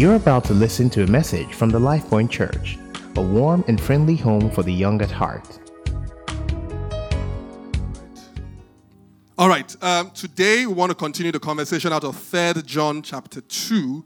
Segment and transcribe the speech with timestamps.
[0.00, 2.78] You're about to listen to a message from the LifePoint Church,
[3.16, 5.46] a warm and friendly home for the young at heart.
[9.36, 13.42] All right, um, today we want to continue the conversation out of 3 John chapter
[13.42, 14.02] 2.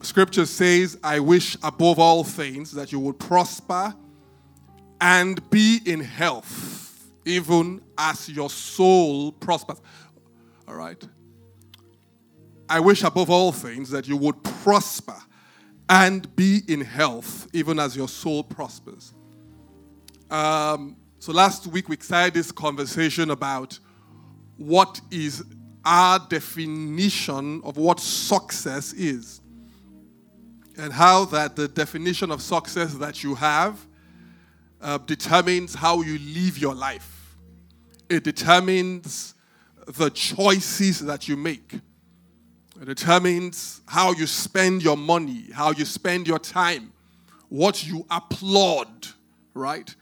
[0.00, 3.94] Scripture says, I wish above all things that you would prosper
[4.98, 9.82] and be in health, even as your soul prospers.
[10.66, 11.06] All right.
[12.72, 15.18] I wish above all things that you would prosper
[15.90, 19.12] and be in health, even as your soul prospers.
[20.30, 23.78] Um, so last week we started this conversation about
[24.56, 25.44] what is
[25.84, 29.42] our definition of what success is,
[30.78, 33.86] and how that the definition of success that you have
[34.80, 37.36] uh, determines how you live your life.
[38.08, 39.34] It determines
[39.86, 41.74] the choices that you make.
[42.80, 46.92] It determines how you spend your money, how you spend your time,
[47.48, 49.08] what you applaud,
[49.54, 49.94] right?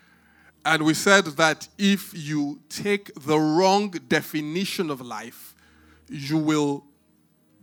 [0.65, 5.55] And we said that if you take the wrong definition of life,
[6.09, 6.85] you will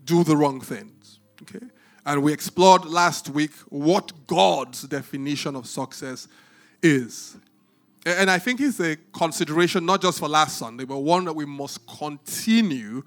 [0.03, 1.19] do the wrong things.
[1.43, 1.65] Okay?
[2.05, 6.27] And we explored last week what God's definition of success
[6.81, 7.37] is.
[8.05, 11.45] And I think it's a consideration not just for last Sunday, but one that we
[11.45, 13.03] must continue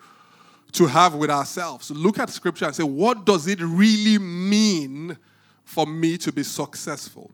[0.72, 1.90] to have with ourselves.
[1.90, 5.16] Look at scripture and say, what does it really mean
[5.64, 7.30] for me to be successful?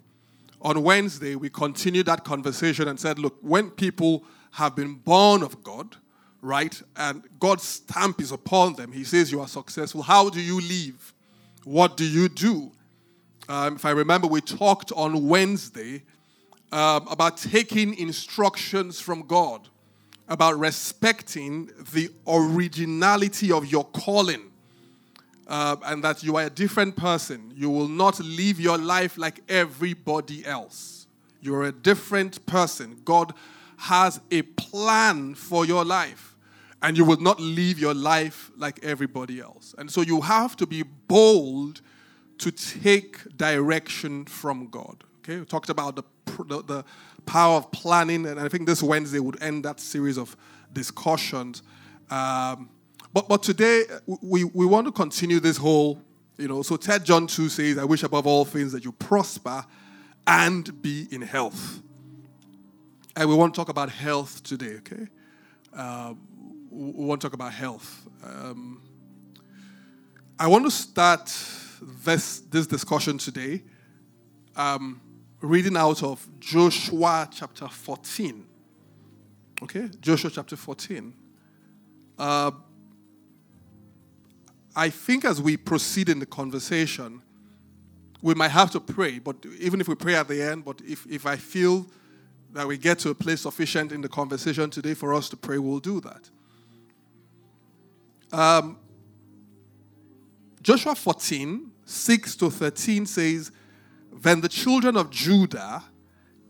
[0.62, 5.62] On Wednesday, we continued that conversation and said, look, when people have been born of
[5.62, 5.96] God,
[6.40, 10.02] right, and God's stamp is upon them, He says you are successful.
[10.02, 11.12] How do you live?
[11.64, 12.72] What do you do?
[13.48, 16.02] Um, if I remember, we talked on Wednesday
[16.72, 19.68] um, about taking instructions from God
[20.28, 24.50] about respecting the originality of your calling
[25.46, 27.52] uh, and that you are a different person.
[27.54, 31.06] You will not live your life like everybody else.
[31.40, 33.00] You're a different person.
[33.04, 33.32] God
[33.76, 36.34] has a plan for your life,
[36.82, 39.74] and you will not live your life like everybody else.
[39.78, 41.82] And so you have to be bold
[42.38, 45.04] to take direction from God.
[45.18, 46.02] Okay, we talked about the,
[46.44, 46.84] the, the
[47.26, 48.26] power of planning.
[48.26, 50.36] And I think this Wednesday would end that series of
[50.72, 51.62] discussions.
[52.10, 52.70] Um,
[53.12, 53.84] but, but today,
[54.22, 56.00] we, we want to continue this whole,
[56.38, 59.64] you know, so Third John 2 says, I wish above all things that you prosper
[60.26, 61.80] and be in health.
[63.16, 65.06] And we want to talk about health today, okay?
[65.74, 66.14] Uh,
[66.70, 68.06] we want to talk about health.
[68.22, 68.82] Um,
[70.38, 71.26] I want to start
[72.04, 73.62] this, this discussion today
[74.56, 75.00] um,
[75.40, 78.44] reading out of Joshua chapter 14.
[79.62, 81.14] Okay, Joshua chapter 14.
[82.18, 82.50] Uh,
[84.74, 87.22] I think as we proceed in the conversation,
[88.22, 91.06] we might have to pray, but even if we pray at the end, but if,
[91.06, 91.86] if I feel
[92.52, 95.58] that we get to a place sufficient in the conversation today for us to pray,
[95.58, 96.30] we'll do that.
[98.32, 98.78] Um,
[100.62, 103.52] Joshua 14, 6 to 13 says,
[104.22, 105.84] then the children of Judah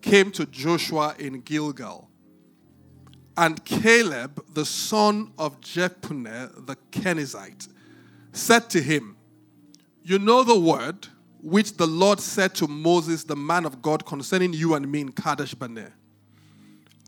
[0.03, 2.09] came to Joshua in Gilgal.
[3.37, 7.69] And Caleb, the son of Jephunneh the Kenizzite,
[8.33, 9.17] said to him,
[10.03, 11.09] You know the word
[11.43, 15.13] which the Lord said to Moses, the man of God, concerning you and me in
[15.13, 15.93] Kadesh Barnea.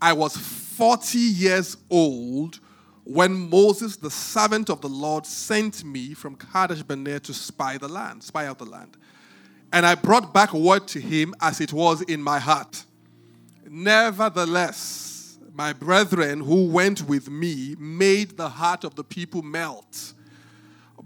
[0.01, 2.59] I was 40 years old
[3.03, 7.89] when Moses, the servant of the Lord, sent me from Kadesh Barnea to spy the
[7.89, 8.97] land, spy out the land.
[9.71, 12.85] And I brought back word to him as it was in my heart.
[13.69, 20.13] Nevertheless, my brethren who went with me made the heart of the people melt.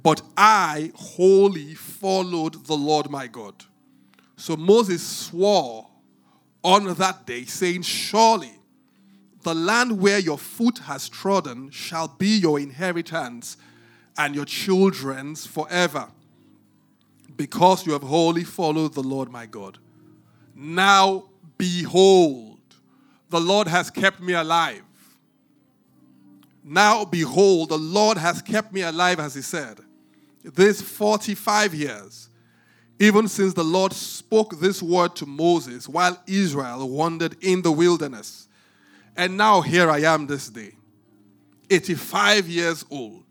[0.02, 3.56] But I wholly followed the Lord my God.
[4.38, 5.88] So Moses swore
[6.64, 8.52] on that day, saying, Surely
[9.44, 13.58] the land where your foot has trodden shall be your inheritance
[14.18, 16.08] and your children's forever
[17.38, 19.78] because you have wholly followed the Lord my God.
[20.56, 21.26] Now
[21.58, 22.60] behold,
[23.30, 24.84] the Lord has kept me alive.
[26.64, 29.80] Now behold, the Lord has kept me alive, as he said,
[30.44, 32.30] this 45 years,
[33.00, 38.48] even since the Lord spoke this word to Moses while Israel wandered in the wilderness.
[39.18, 40.76] And now here I am this day,
[41.70, 43.23] 85 years old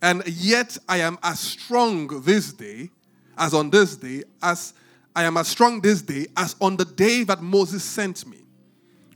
[0.00, 2.90] and yet I am as strong this day,
[3.36, 4.74] as on this day, as
[5.18, 8.38] I am as strong this day as on the day that Moses sent me.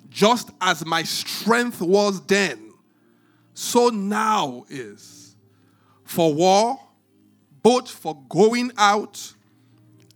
[0.08, 2.72] Just as my strength was then,
[3.54, 5.36] so now is.
[6.02, 6.80] For war,
[7.62, 9.32] both for going out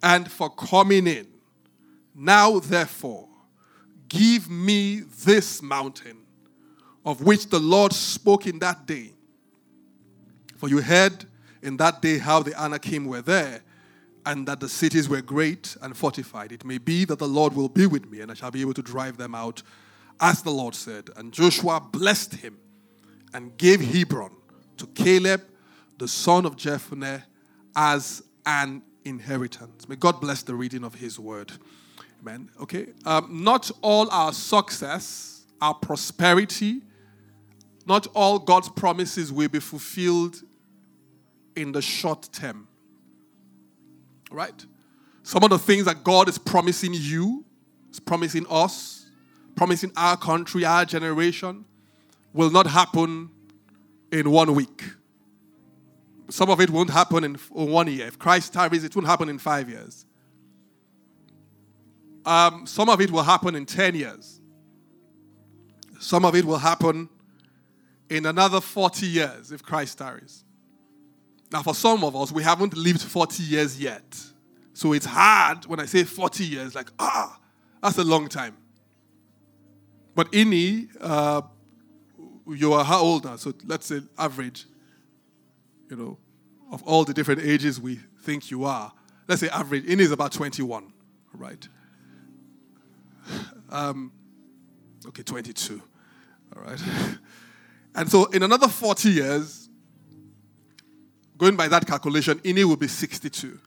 [0.02, 1.28] and for coming in.
[2.14, 3.28] Now, therefore,
[4.08, 6.18] give me this mountain
[7.04, 9.12] of which the Lord spoke in that day.
[10.66, 11.26] For you heard
[11.62, 13.62] in that day how the Anakim were there,
[14.24, 16.50] and that the cities were great and fortified.
[16.50, 18.74] It may be that the Lord will be with me, and I shall be able
[18.74, 19.62] to drive them out,
[20.18, 21.08] as the Lord said.
[21.14, 22.58] And Joshua blessed him
[23.32, 24.32] and gave Hebron
[24.78, 25.42] to Caleb,
[25.98, 27.22] the son of Jephunneh,
[27.76, 29.88] as an inheritance.
[29.88, 31.52] May God bless the reading of his word.
[32.22, 32.50] Amen.
[32.60, 32.88] Okay.
[33.04, 36.82] Um, not all our success, our prosperity,
[37.86, 40.42] not all God's promises will be fulfilled
[41.56, 42.68] in the short term.
[44.30, 44.64] Right?
[45.22, 47.44] Some of the things that God is promising you,
[47.90, 49.06] is promising us,
[49.56, 51.64] promising our country, our generation,
[52.32, 53.30] will not happen
[54.12, 54.84] in one week.
[56.28, 58.06] Some of it won't happen in one year.
[58.06, 60.04] If Christ tarries, it won't happen in five years.
[62.24, 64.40] Um, some of it will happen in 10 years.
[66.00, 67.08] Some of it will happen
[68.10, 70.44] in another 40 years if Christ tarries.
[71.56, 74.04] Now, for some of us, we haven't lived 40 years yet.
[74.74, 77.40] So it's hard when I say 40 years, like, ah,
[77.82, 78.58] that's a long time.
[80.14, 81.40] But Ini, uh,
[82.46, 83.36] you are how old now?
[83.36, 84.66] So let's say average,
[85.88, 86.18] you know,
[86.70, 88.92] of all the different ages we think you are.
[89.26, 89.84] Let's say average.
[89.86, 90.92] Ini is about 21,
[91.32, 91.68] right?
[93.70, 94.12] Um,
[95.08, 95.80] okay, 22.
[96.54, 96.82] All right.
[97.94, 99.65] And so in another 40 years,
[101.36, 103.58] going by that calculation, Ini will be 62.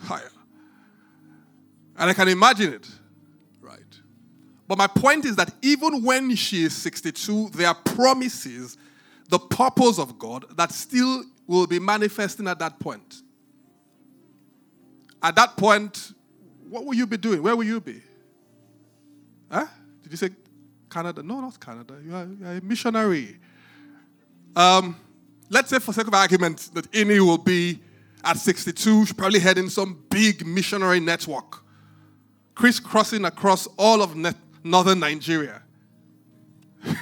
[0.00, 0.30] Higher.
[1.96, 2.88] And I can imagine it.
[3.60, 3.80] Right.
[4.66, 8.76] But my point is that even when she is 62, there are promises,
[9.28, 13.22] the purpose of God, that still will be manifesting at that point.
[15.22, 16.12] At that point,
[16.68, 17.42] what will you be doing?
[17.42, 18.02] Where will you be?
[19.50, 19.66] Huh?
[20.02, 20.30] Did you say
[20.90, 21.22] Canada?
[21.22, 21.98] No, not Canada.
[22.04, 23.38] You are, you are a missionary.
[24.56, 24.96] Um,
[25.54, 27.78] let's say, for sake of argument, that Ini will be
[28.24, 31.62] at 62, she's probably heading some big missionary network,
[32.56, 34.16] crisscrossing across all of
[34.64, 35.62] northern Nigeria.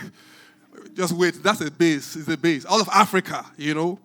[0.95, 2.67] Just wait, that's a base, it's a base.
[2.67, 3.99] All of Africa, you know.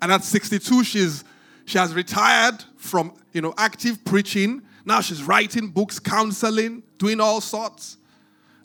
[0.00, 1.22] And at 62, she's
[1.66, 4.62] she has retired from you know active preaching.
[4.86, 7.98] Now she's writing books, counseling, doing all sorts,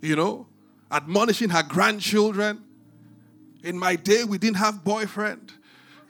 [0.01, 0.47] you know,
[0.91, 2.63] admonishing her grandchildren.
[3.63, 5.51] In my day, we didn't have boyfriend.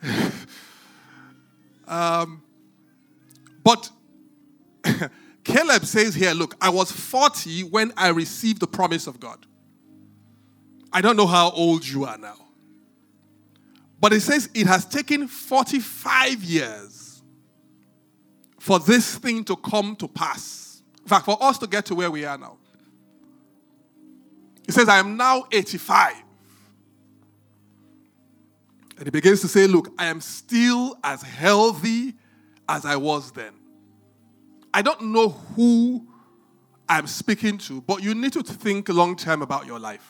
[1.87, 2.43] um,
[3.63, 3.89] but
[5.43, 9.45] Caleb says here, look, I was 40 when I received the promise of God.
[10.91, 12.37] I don't know how old you are now.
[13.99, 17.21] But it says it has taken 45 years
[18.59, 20.81] for this thing to come to pass.
[21.01, 22.57] In fact, for us to get to where we are now.
[24.65, 26.15] He says, I am now 85.
[28.99, 32.15] And he begins to say, Look, I am still as healthy
[32.67, 33.53] as I was then.
[34.73, 36.05] I don't know who
[36.87, 40.05] I'm speaking to, but you need to think long term about your life.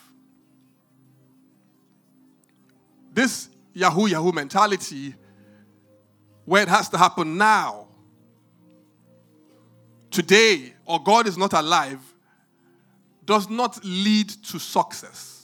[3.13, 5.13] This Yahoo Yahoo mentality,
[6.45, 7.87] where it has to happen now,
[10.09, 11.99] today, or God is not alive,
[13.23, 15.38] does not lead to success.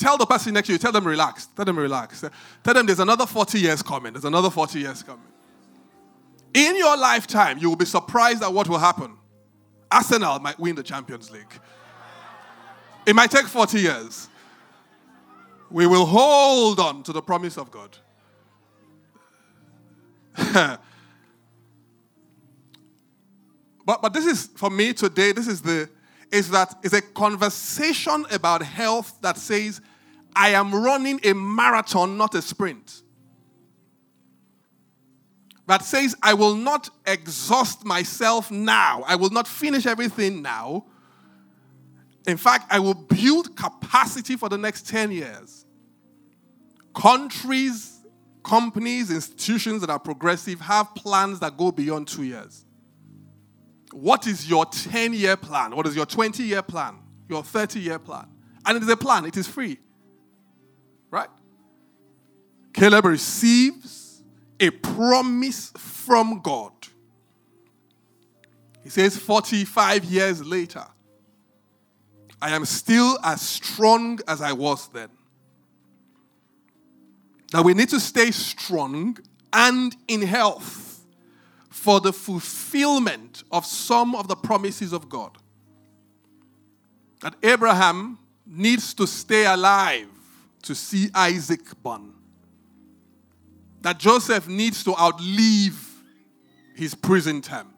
[0.00, 1.44] Tell the person next to you, tell them relax.
[1.54, 2.24] Tell them relax.
[2.64, 4.14] Tell them there's another 40 years coming.
[4.14, 5.26] There's another 40 years coming.
[6.54, 9.18] In your lifetime, you will be surprised at what will happen.
[9.92, 11.52] Arsenal might win the Champions League.
[13.04, 14.28] It might take 40 years.
[15.70, 17.98] We will hold on to the promise of God.
[23.84, 25.90] but, but this is, for me today, this is the
[26.32, 29.80] is that it's a conversation about health that says,
[30.34, 33.02] I am running a marathon, not a sprint.
[35.66, 39.04] That says, I will not exhaust myself now.
[39.06, 40.86] I will not finish everything now.
[42.26, 45.64] In fact, I will build capacity for the next 10 years.
[46.94, 48.00] Countries,
[48.42, 52.64] companies, institutions that are progressive have plans that go beyond two years.
[53.92, 55.74] What is your 10 year plan?
[55.74, 56.98] What is your 20 year plan?
[57.28, 58.26] Your 30 year plan?
[58.64, 59.78] And it is a plan, it is free.
[61.10, 61.28] Right?
[62.72, 64.22] Caleb receives
[64.58, 66.72] a promise from God.
[68.82, 70.84] He says, 45 years later,
[72.40, 75.10] I am still as strong as I was then.
[77.52, 79.18] that we need to stay strong
[79.52, 80.89] and in health
[81.70, 85.38] for the fulfillment of some of the promises of God.
[87.20, 90.08] That Abraham needs to stay alive
[90.62, 92.12] to see Isaac born.
[93.82, 96.02] That Joseph needs to outlive
[96.74, 97.72] his prison term.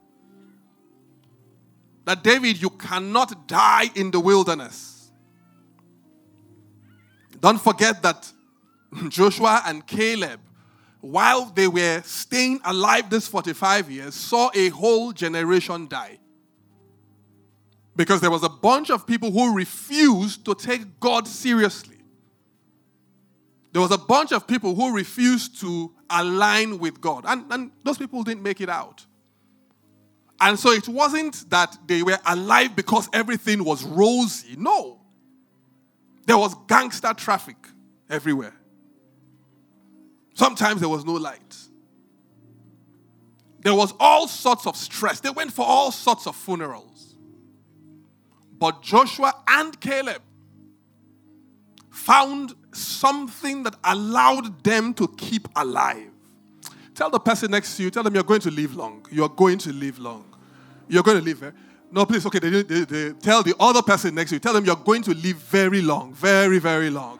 [2.04, 5.10] That David, you cannot die in the wilderness.
[7.40, 8.30] Don't forget that
[9.08, 10.40] Joshua and Caleb,
[11.02, 16.18] while they were staying alive this 45 years, saw a whole generation die.
[17.96, 21.98] Because there was a bunch of people who refused to take God seriously.
[23.72, 27.24] There was a bunch of people who refused to align with God.
[27.26, 29.04] And, and those people didn't make it out.
[30.40, 34.54] And so it wasn't that they were alive because everything was rosy.
[34.56, 35.00] No.
[36.26, 37.56] There was gangster traffic
[38.08, 38.54] everywhere.
[40.34, 41.56] Sometimes there was no light.
[43.60, 45.20] There was all sorts of stress.
[45.20, 47.14] They went for all sorts of funerals.
[48.58, 50.22] But Joshua and Caleb
[51.90, 56.10] found something that allowed them to keep alive.
[56.94, 59.06] Tell the person next to you, tell them you're going to live long.
[59.10, 60.24] You're going to live long.
[60.88, 61.42] You're going to live.
[61.42, 61.50] Eh?
[61.90, 64.64] No, please, okay, they, they, they tell the other person next to you, tell them
[64.64, 67.18] you're going to live very long, very, very long,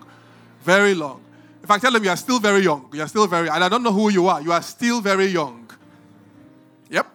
[0.63, 1.23] very long.
[1.63, 3.69] If I tell them you are still very young, you are still very, and I
[3.69, 5.71] don't know who you are, you are still very young.
[6.91, 7.07] Yep.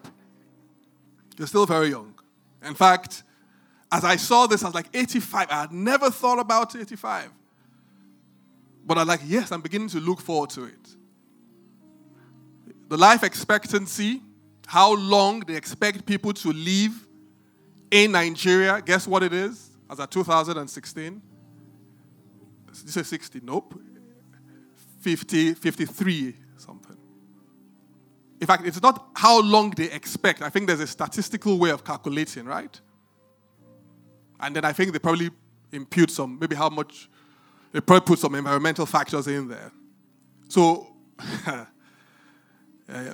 [1.38, 2.14] You're still very young.
[2.66, 3.24] In fact,
[3.92, 5.48] as I saw this, I was like 85.
[5.50, 7.30] I had never thought about 85.
[8.86, 10.96] But I'm like, yes, I'm beginning to look forward to it.
[12.90, 14.22] The life expectancy,
[14.66, 16.94] how long they expect people to live
[17.92, 21.22] in Nigeria, guess what it is as of 2016?
[22.74, 23.42] Did you say 60?
[23.44, 23.80] Nope.
[25.16, 26.98] 50, 53 something.
[28.42, 30.42] In fact, it's not how long they expect.
[30.42, 32.80] I think there's a statistical way of calculating, right?
[34.40, 35.30] And then I think they probably
[35.72, 37.10] impute some, maybe how much
[37.72, 39.72] they probably put some environmental factors in there.
[40.50, 40.88] So,
[41.48, 41.66] uh,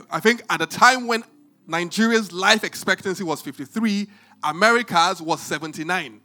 [0.10, 1.24] I think at the time when
[1.68, 4.08] Nigeria's life expectancy was 53,
[4.44, 6.22] America's was 79.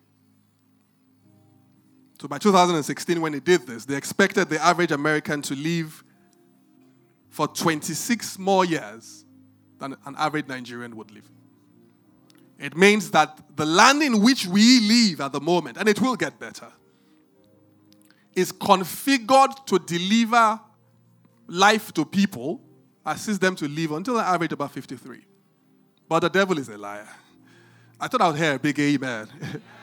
[2.21, 6.03] So by 2016, when they did this, they expected the average American to live
[7.31, 9.25] for 26 more years
[9.79, 11.31] than an average Nigerian would live.
[12.59, 16.17] It means that the land in which we live at the moment, and it will
[16.17, 16.73] get better,
[18.35, 20.59] is configured to deliver
[21.47, 22.61] life to people,
[23.07, 25.25] assist them to live until an average about 53.
[26.09, 27.09] But the devil is a liar.
[28.01, 29.29] I thought I would hear a big amen.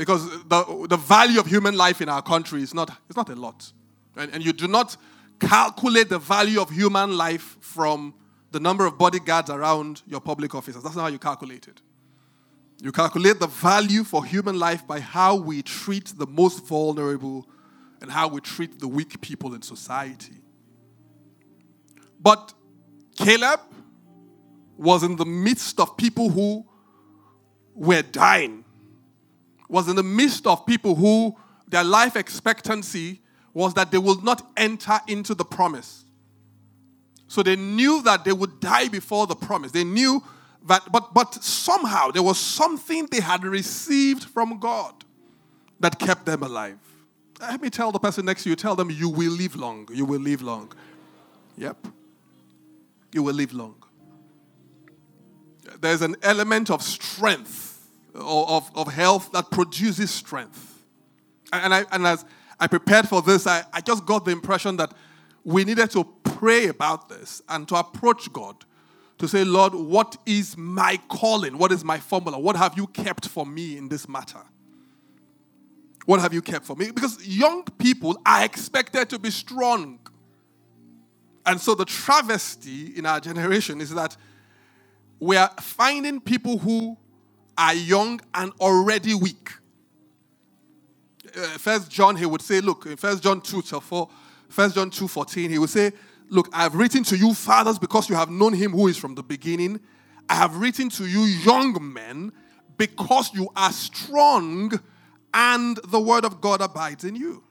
[0.00, 3.34] because the, the value of human life in our country is not, it's not a
[3.34, 3.70] lot.
[4.16, 4.96] And, and you do not
[5.38, 8.14] calculate the value of human life from
[8.50, 10.82] the number of bodyguards around your public officers.
[10.82, 11.82] That's not how you calculate it.
[12.80, 17.46] You calculate the value for human life by how we treat the most vulnerable
[18.00, 20.40] and how we treat the weak people in society.
[22.18, 22.54] But
[23.18, 23.60] Caleb
[24.78, 26.64] was in the midst of people who
[27.74, 28.64] were dying,
[29.70, 31.36] was in the midst of people who
[31.68, 33.20] their life expectancy
[33.54, 36.04] was that they would not enter into the promise.
[37.28, 39.70] So they knew that they would die before the promise.
[39.70, 40.22] They knew
[40.66, 44.92] that, but, but somehow there was something they had received from God
[45.78, 46.78] that kept them alive.
[47.40, 49.88] Let me tell the person next to you, tell them you will live long.
[49.92, 50.72] You will live long.
[51.56, 51.86] Yep.
[53.12, 53.76] You will live long.
[55.80, 57.69] There's an element of strength,
[58.14, 60.84] of, of health that produces strength.
[61.52, 62.24] And, I, and as
[62.58, 64.92] I prepared for this, I, I just got the impression that
[65.44, 68.64] we needed to pray about this and to approach God
[69.18, 71.58] to say, Lord, what is my calling?
[71.58, 72.38] What is my formula?
[72.38, 74.40] What have you kept for me in this matter?
[76.06, 76.90] What have you kept for me?
[76.90, 79.98] Because young people are expected to be strong.
[81.44, 84.16] And so the travesty in our generation is that
[85.18, 86.96] we are finding people who
[87.60, 89.50] are young and already weak.
[91.36, 94.08] Uh, First John, he would say, look, in First John 2, 4,
[94.48, 95.92] First John 2, 14, he would say,
[96.30, 99.16] Look, I have written to you, fathers, because you have known him who is from
[99.16, 99.80] the beginning.
[100.28, 102.32] I have written to you, young men,
[102.76, 104.80] because you are strong
[105.34, 107.42] and the word of God abides in you.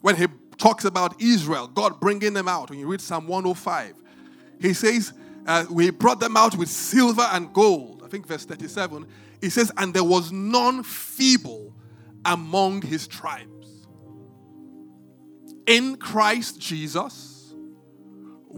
[0.00, 0.26] When he
[0.56, 3.94] talks about Israel, God bringing them out, when you read Psalm 105,
[4.60, 5.12] he says,
[5.46, 7.97] uh, We brought them out with silver and gold.
[8.08, 9.06] I think verse 37.
[9.42, 11.74] He says, And there was none feeble
[12.24, 13.58] among his tribes.
[15.68, 17.54] in Christ Jesus,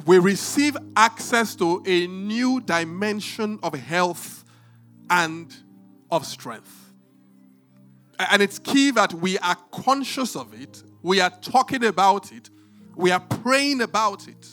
[0.06, 4.44] we receive access to a new dimension of health
[5.10, 5.52] and
[6.10, 6.92] of strength.
[8.20, 12.48] And it's key that we are conscious of it, we are talking about it,
[12.94, 14.46] we are praying about it.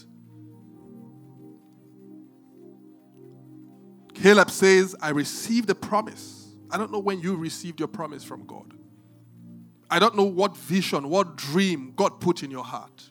[4.22, 6.48] Caleb says, I received a promise.
[6.72, 8.74] I don't know when you received your promise from God.
[9.90, 13.10] I don't know what vision, what dream God put in your heart.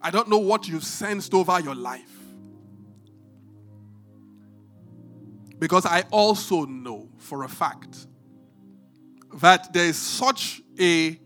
[0.00, 2.12] I don't know what you sensed over your life.
[5.58, 8.06] Because I also know for a fact
[9.34, 11.18] that there is such a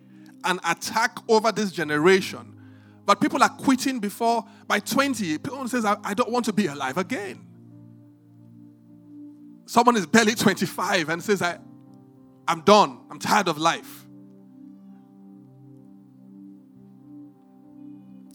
[0.45, 2.57] an attack over this generation.
[3.05, 5.39] But people are quitting before by 20.
[5.39, 7.47] People says, I, I don't want to be alive again.
[9.73, 11.57] Someone is barely 25 and says, I,
[12.47, 12.99] I'm done.
[13.11, 14.05] I'm tired of life.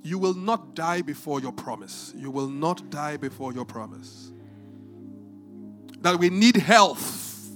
[0.01, 2.11] You will not die before your promise.
[2.17, 4.31] You will not die before your promise.
[5.99, 7.51] That we need health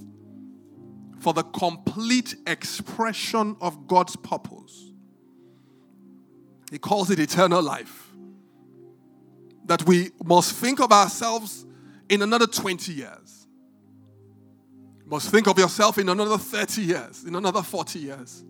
[1.18, 4.92] for the complete expression of God's purpose.
[6.70, 8.12] He calls it eternal life.
[9.64, 11.66] That we must think of ourselves
[12.08, 13.41] in another 20 years.
[15.12, 18.42] Must think of yourself in another 30 years, in another 40 years.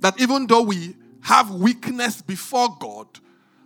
[0.00, 3.06] That even though we have weakness before God,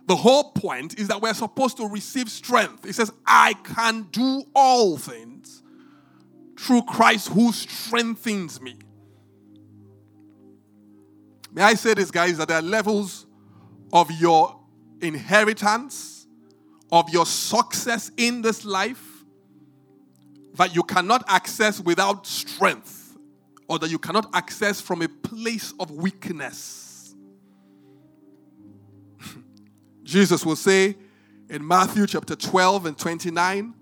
[0.07, 2.83] the whole point is that we're supposed to receive strength.
[2.83, 5.63] He says, I can do all things
[6.59, 8.75] through Christ who strengthens me.
[11.53, 13.27] May I say this, guys, that there are levels
[13.93, 14.59] of your
[15.01, 16.27] inheritance,
[16.91, 19.10] of your success in this life
[20.55, 23.17] that you cannot access without strength,
[23.67, 27.15] or that you cannot access from a place of weakness.
[30.03, 30.97] Jesus will say
[31.49, 33.73] in Matthew chapter 12 and 29,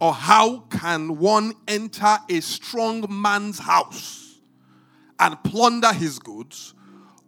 [0.00, 4.40] or how can one enter a strong man's house
[5.18, 6.74] and plunder his goods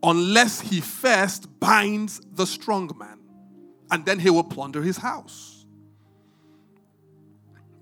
[0.03, 3.19] unless he first binds the strong man
[3.91, 5.50] and then he will plunder his house?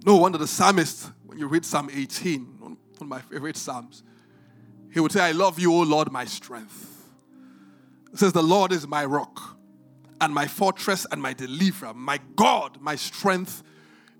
[0.04, 4.02] No wonder the psalmist, when you read Psalm 18, one of my favorite psalms,
[4.92, 7.11] he would say, I love you, O Lord, my strength.
[8.12, 9.56] It says, The Lord is my rock
[10.20, 13.62] and my fortress and my deliverer, my God, my strength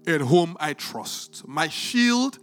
[0.07, 2.39] in whom I trust, my shield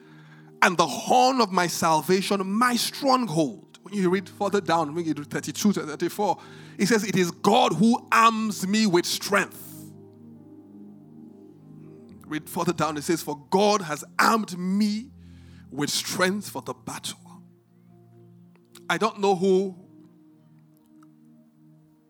[0.62, 3.80] and the horn of my salvation, my stronghold.
[3.84, 6.38] When you read further down, when you do 32 to 34,
[6.78, 9.75] he says, It is God who arms me with strength.
[12.28, 15.12] Read further down, it says, For God has armed me
[15.72, 17.20] with strength for the battle.
[18.90, 19.76] I don't know who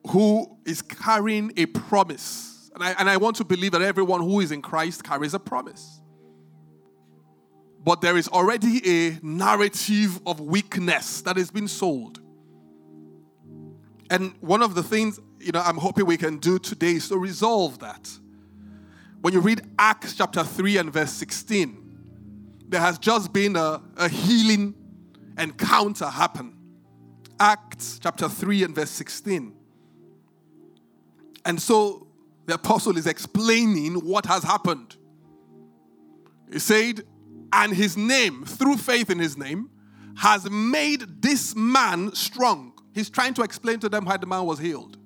[0.08, 2.70] who is carrying a promise.
[2.76, 5.40] And I, and I want to believe that everyone who is in Christ carries a
[5.40, 6.02] promise.
[7.84, 12.20] But there is already a narrative of weakness that has been sold.
[14.10, 17.18] And one of the things, you know, I'm hoping we can do today is to
[17.18, 18.10] resolve that.
[19.26, 24.08] When you read Acts chapter 3 and verse 16, there has just been a, a
[24.08, 24.76] healing
[25.40, 26.56] encounter happen.
[27.40, 29.52] Acts chapter 3 and verse 16.
[31.44, 32.06] And so
[32.46, 34.96] the apostle is explaining what has happened.
[36.54, 37.02] He said,
[37.52, 39.72] and his name, through faith in his name,
[40.18, 42.74] has made this man strong.
[42.94, 45.00] He's trying to explain to them how the man was healed.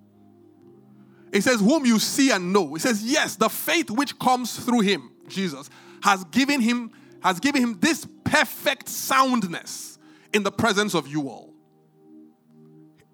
[1.34, 2.74] He says, Whom you see and know.
[2.74, 5.70] He says, Yes, the faith which comes through him, Jesus,
[6.04, 9.98] has given him, has given him this perfect soundness
[10.34, 11.54] in the presence of you all.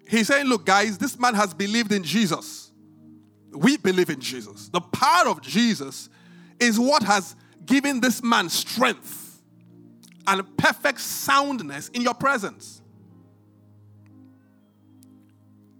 [0.08, 2.72] He's saying, Look, guys, this man has believed in Jesus.
[3.50, 4.68] We believe in Jesus.
[4.68, 6.08] The power of Jesus
[6.60, 9.42] is what has given this man strength
[10.26, 12.82] and perfect soundness in your presence.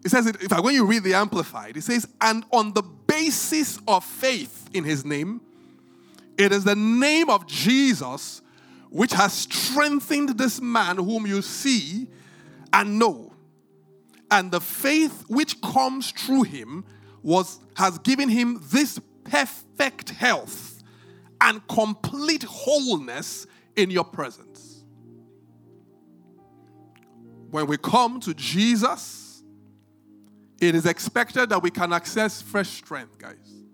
[0.07, 2.83] It says, it, in fact, when you read the Amplified, it says, and on the
[2.83, 5.41] basis of faith in his name,
[6.39, 8.41] it is the name of Jesus
[8.89, 12.07] which has strengthened this man whom you see
[12.73, 13.33] and know.
[14.31, 16.85] And the faith which comes through him
[17.25, 20.85] was, has given him this perfect health
[21.41, 24.85] and complete wholeness in your presence.
[27.51, 29.26] When we come to Jesus,
[30.61, 33.65] it is expected that we can access fresh strength, guys.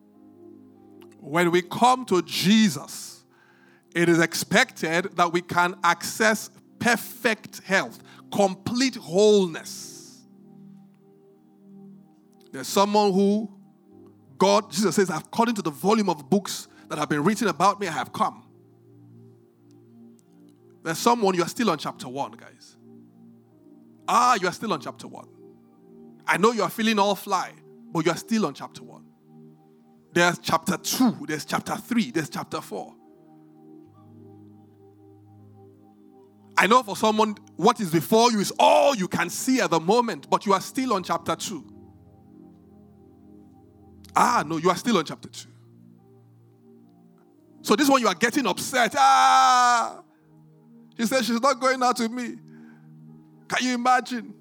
[1.18, 3.24] When we come to Jesus,
[3.94, 10.22] it is expected that we can access perfect health, complete wholeness.
[12.50, 13.50] There's someone who
[14.42, 17.86] God, Jesus says, according to the volume of books that have been written about me,
[17.86, 18.42] I have come.
[20.82, 22.76] There's someone, you are still on chapter one, guys.
[24.08, 25.28] Ah, you are still on chapter one.
[26.32, 27.52] I know you are feeling all fly,
[27.92, 29.04] but you are still on chapter one.
[30.14, 32.94] There's chapter two, there's chapter three, there's chapter four.
[36.56, 39.78] I know for someone, what is before you is all you can see at the
[39.78, 41.70] moment, but you are still on chapter two.
[44.16, 45.50] Ah, no, you are still on chapter two.
[47.60, 48.94] So this one you are getting upset.
[48.96, 50.02] Ah,
[50.96, 52.36] she said she's not going out with me.
[53.48, 54.32] Can you imagine?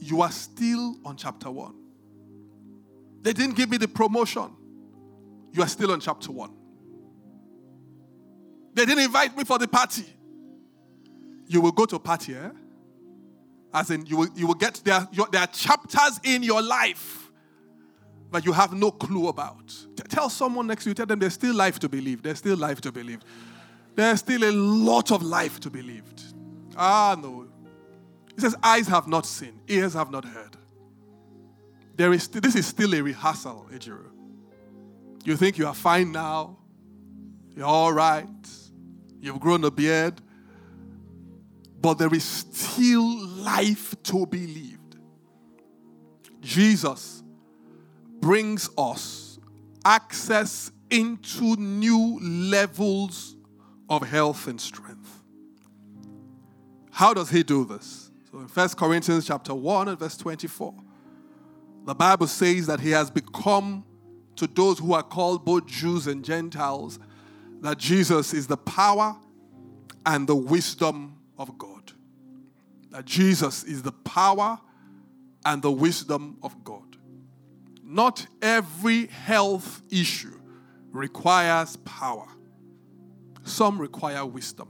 [0.00, 1.74] You are still on chapter one.
[3.22, 4.50] They didn't give me the promotion.
[5.52, 6.52] You are still on chapter one.
[8.74, 10.06] They didn't invite me for the party.
[11.46, 12.50] You will go to a party, eh?
[13.74, 17.30] As in, you will, you will get there, your, there are chapters in your life
[18.32, 19.68] that you have no clue about.
[19.68, 22.22] T- tell someone next to you, tell them there's still life to believe.
[22.22, 23.20] There's still life to believe.
[23.94, 26.22] There's still a lot of life to be lived.
[26.76, 27.49] Ah, no.
[28.40, 30.56] He says, Eyes have not seen, ears have not heard.
[31.94, 34.10] There is this is still a rehearsal, Ejiro.
[35.24, 36.56] You think you are fine now,
[37.54, 38.26] you're all right,
[39.20, 40.22] you've grown a beard,
[41.82, 44.96] but there is still life to be lived.
[46.40, 47.22] Jesus
[48.20, 49.38] brings us
[49.84, 53.36] access into new levels
[53.90, 55.22] of health and strength.
[56.90, 58.09] How does he do this?
[58.30, 60.74] So in 1 Corinthians chapter 1 and verse 24,
[61.86, 63.84] the Bible says that he has become
[64.36, 66.98] to those who are called both Jews and Gentiles
[67.60, 69.16] that Jesus is the power
[70.06, 71.92] and the wisdom of God.
[72.90, 74.58] That Jesus is the power
[75.44, 76.96] and the wisdom of God.
[77.82, 80.38] Not every health issue
[80.92, 82.26] requires power.
[83.44, 84.68] Some require wisdom.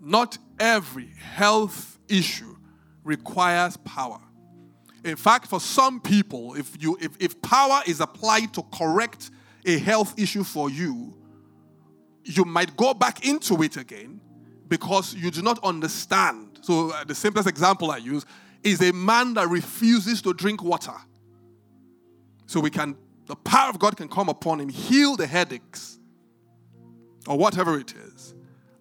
[0.00, 2.56] Not every health issue
[3.02, 4.20] requires power.
[5.02, 9.30] In fact, for some people, if, you, if, if power is applied to correct
[9.64, 11.16] a health issue for you,
[12.24, 14.20] you might go back into it again
[14.68, 16.58] because you do not understand.
[16.60, 18.26] So, uh, the simplest example I use
[18.62, 20.94] is a man that refuses to drink water.
[22.46, 22.94] So, we can,
[23.26, 25.98] the power of God can come upon him, heal the headaches,
[27.26, 28.34] or whatever it is.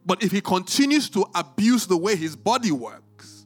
[0.09, 3.45] But if he continues to abuse the way his body works,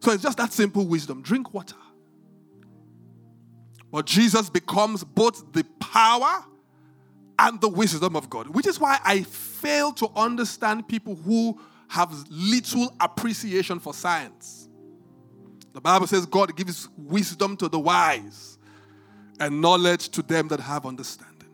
[0.00, 1.76] so it's just that simple wisdom drink water.
[3.92, 6.46] But Jesus becomes both the power
[7.38, 12.10] and the wisdom of God, which is why I fail to understand people who have
[12.30, 14.70] little appreciation for science.
[15.74, 18.56] The Bible says God gives wisdom to the wise
[19.38, 21.50] and knowledge to them that have understanding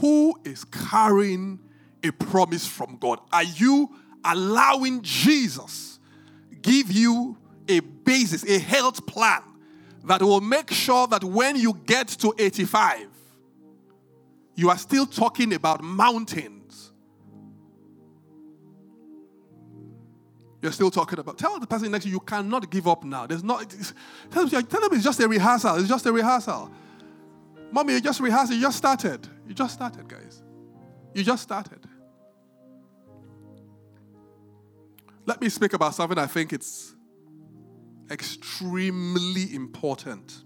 [0.00, 1.60] who is carrying
[2.04, 3.20] a promise from God?
[3.32, 3.90] Are you
[4.24, 5.98] allowing Jesus
[6.62, 7.36] give you
[7.68, 9.42] a basis, a health plan
[10.04, 13.06] that will make sure that when you get to 85,
[14.54, 16.92] you are still talking about mountains.
[20.62, 21.38] You're still talking about.
[21.38, 23.26] Tell the person next to you, you cannot give up now.
[23.26, 23.68] There's not.
[24.30, 25.76] Tell them, tell them it's just a rehearsal.
[25.76, 26.70] It's just a rehearsal.
[27.70, 28.52] Mommy, you just rehearsed.
[28.52, 29.28] You just started.
[29.46, 30.42] You just started, guys.
[31.12, 31.86] You just started.
[35.26, 36.94] Let me speak about something I think it's
[38.10, 40.44] extremely important.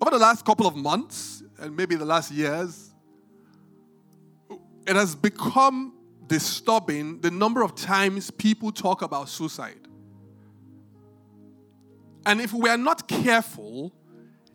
[0.00, 2.92] Over the last couple of months, and maybe the last years,
[4.86, 5.94] it has become
[6.26, 9.80] disturbing the number of times people talk about suicide.
[12.26, 13.92] And if we are not careful,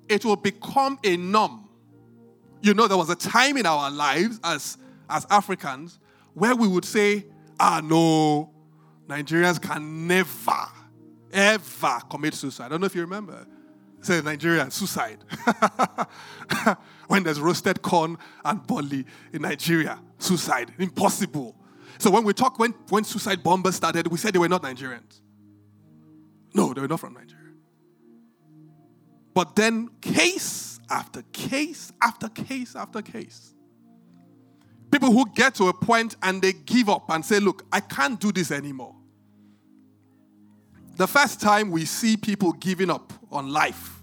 [0.08, 1.70] it will become a norm.
[2.62, 4.78] You know, there was a time in our lives as,
[5.10, 6.00] as Africans
[6.34, 7.26] where we would say,
[7.60, 8.52] ah, no,
[9.10, 10.68] Nigerians can never,
[11.34, 12.66] ever commit suicide.
[12.66, 13.46] I don't know if you remember.
[14.02, 15.18] Say Nigerian, suicide.
[17.08, 21.56] when there's roasted corn and barley in Nigeria, suicide, impossible.
[21.98, 25.20] So when we talk, when, when suicide bombers started, we said they were not Nigerians.
[26.54, 27.36] No, they were not from Nigeria.
[29.34, 33.54] But then, case after case after case after case.
[34.92, 38.20] People who get to a point and they give up and say, Look, I can't
[38.20, 38.96] do this anymore.
[41.00, 44.02] The first time we see people giving up on life,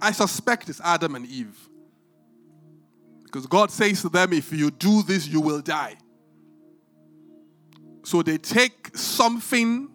[0.00, 1.56] I suspect it's Adam and Eve.
[3.22, 5.94] Because God says to them, if you do this, you will die.
[8.02, 9.88] So they take something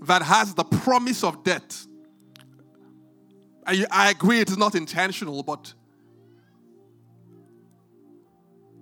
[0.00, 1.86] that has the promise of death.
[3.66, 5.74] I, agree it is not intentional, but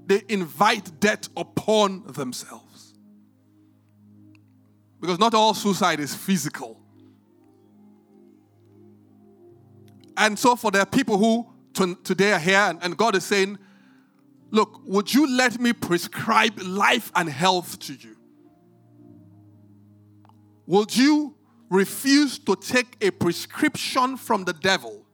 [0.06, 2.65] they invite death upon themselves.
[5.00, 6.80] Because not all suicide is physical.
[10.16, 11.46] And so, for the people who
[12.02, 13.58] today are here, and God is saying,
[14.50, 18.16] Look, would you let me prescribe life and health to you?
[20.66, 21.34] Would you
[21.68, 25.04] refuse to take a prescription from the devil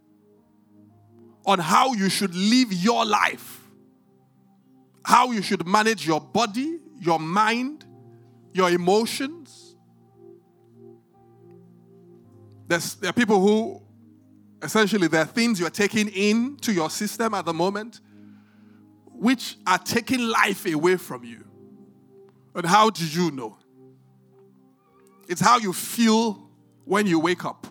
[1.45, 3.61] on how you should live your life?
[5.05, 7.85] How you should manage your body, your mind,
[8.53, 9.62] your emotions?
[12.73, 13.83] There's, there are people who
[14.63, 18.01] essentially there are things you're taking into your system at the moment
[19.09, 21.45] which are taking life away from you.
[22.55, 23.59] And how do you know?
[25.29, 26.49] It's how you feel
[26.87, 27.67] when you wake up.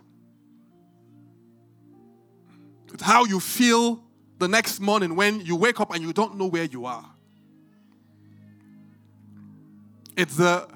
[2.94, 4.04] It's how you feel
[4.38, 7.10] the next morning when you wake up and you don't know where you are.
[10.16, 10.68] It's, the,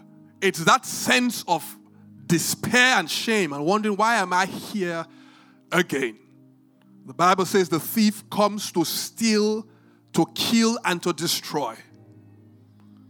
[0.41, 1.77] it's that sense of
[2.25, 5.05] despair and shame and wondering, why am I here
[5.71, 6.17] again?
[7.05, 9.67] The Bible says the thief comes to steal,
[10.13, 11.75] to kill, and to destroy.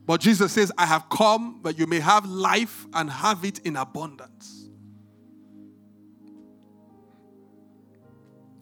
[0.06, 3.76] But Jesus says, I have come that you may have life and have it in
[3.76, 4.68] abundance.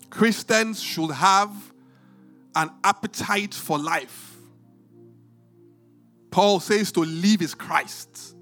[0.09, 1.51] Christians should have
[2.55, 4.35] an appetite for life.
[6.29, 8.32] Paul says to live is Christ.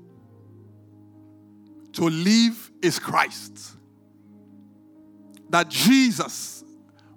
[1.93, 3.75] To live is Christ.
[5.49, 6.63] That Jesus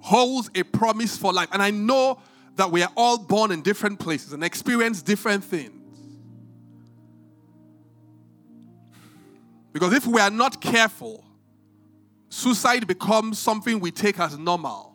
[0.00, 1.48] holds a promise for life.
[1.52, 2.20] And I know
[2.56, 5.72] that we are all born in different places and experience different things.
[9.72, 11.24] Because if we are not careful,
[12.28, 14.94] suicide becomes something we take as normal.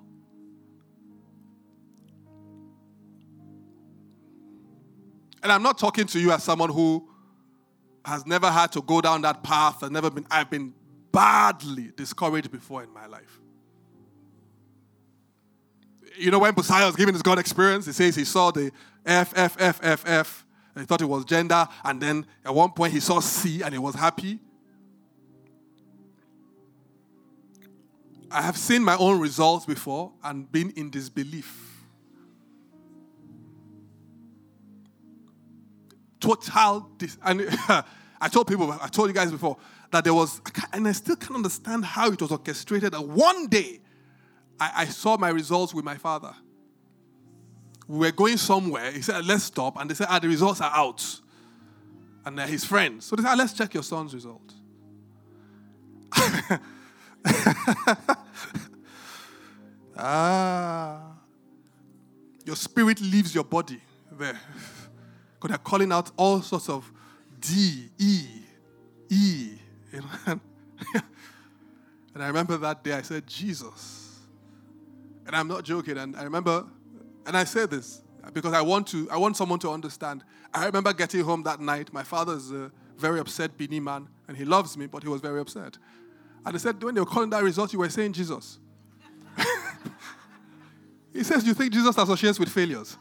[5.43, 7.08] And I'm not talking to you as someone who
[8.05, 10.73] has never had to go down that path and never been, I've been
[11.11, 13.39] badly discouraged before in my life.
[16.17, 18.71] You know, when Busiah was giving his God experience, he says he saw the
[19.05, 22.71] F, F, F, F, F, and he thought it was gender, and then at one
[22.71, 24.39] point he saw C and he was happy.
[28.31, 31.68] I have seen my own results before and been in disbelief.
[36.19, 37.47] Total dis- and
[38.21, 39.57] I told people, I told you guys before
[39.91, 40.41] that there was,
[40.73, 42.93] and I still can't understand how it was orchestrated.
[42.93, 43.79] That one day
[44.59, 46.33] I, I saw my results with my father.
[47.87, 48.91] We were going somewhere.
[48.91, 51.21] He said, "Let's stop," and they said, "Ah, the results are out."
[52.25, 54.53] And they're his friends, so they said, ah, "Let's check your son's result."
[59.97, 61.09] ah.
[62.45, 63.79] Your spirit leaves your body
[64.11, 64.39] there.
[65.39, 66.91] Because they're calling out all sorts of
[67.39, 68.25] D, E,
[69.09, 69.49] E.
[72.19, 74.19] And I remember that day I said, Jesus.
[75.25, 75.97] And I'm not joking.
[75.97, 76.65] And I remember,
[77.25, 78.01] and I say this
[78.33, 80.25] because I want to, I want someone to understand.
[80.53, 81.93] I remember getting home that night.
[81.93, 85.39] My father's a very upset Bini man, and he loves me, but he was very
[85.39, 85.77] upset.
[86.45, 88.59] And they said, when they were calling that result, you were saying Jesus.
[91.13, 92.97] he says, You think Jesus associates with failures?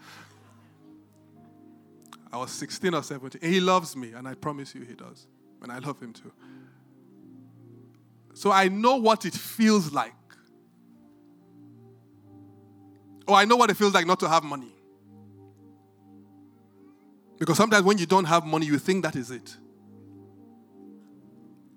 [2.32, 3.40] I was 16 or 17.
[3.50, 5.26] He loves me, and I promise you he does.
[5.62, 6.32] And I love him too.
[8.34, 10.12] So I know what it feels like.
[13.26, 14.74] Oh, I know what it feels like not to have money.
[17.38, 19.56] Because sometimes when you don't have money, you think that is it.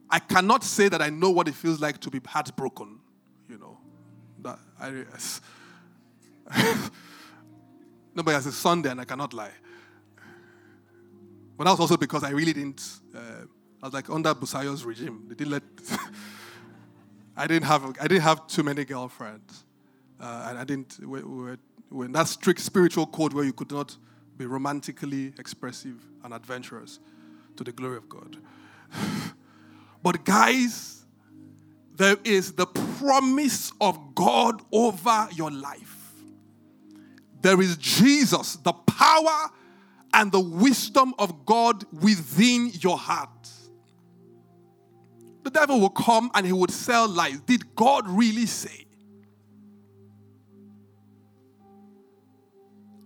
[0.09, 2.99] I cannot say that I know what it feels like to be heartbroken.
[3.47, 3.77] You know,
[4.41, 5.05] that I.
[8.15, 9.51] no, but it's a Sunday and I cannot lie.
[11.61, 12.81] But that was also because I really didn't.
[13.15, 13.45] Uh,
[13.83, 15.25] I was like under Busayo's regime.
[15.27, 15.63] They didn't let.
[17.37, 17.85] I didn't have.
[18.01, 19.63] I didn't have too many girlfriends,
[20.19, 20.97] uh, and I didn't.
[20.99, 21.57] We, we were,
[21.91, 23.95] we were in that strict spiritual code where you could not
[24.37, 26.97] be romantically expressive and adventurous
[27.57, 28.37] to the glory of God.
[30.01, 31.05] But, guys,
[31.95, 36.11] there is the promise of God over your life.
[37.39, 39.51] There is Jesus, the power
[40.13, 43.29] and the wisdom of God within your heart.
[45.43, 47.39] The devil will come and he would sell lies.
[47.41, 48.85] Did God really say?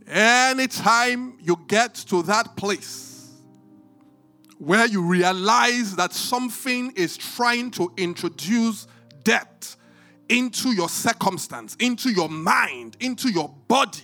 [0.08, 3.32] Anytime you get to that place
[4.58, 8.88] where you realize that something is trying to introduce
[9.24, 9.76] death
[10.30, 14.04] into your circumstance, into your mind, into your body,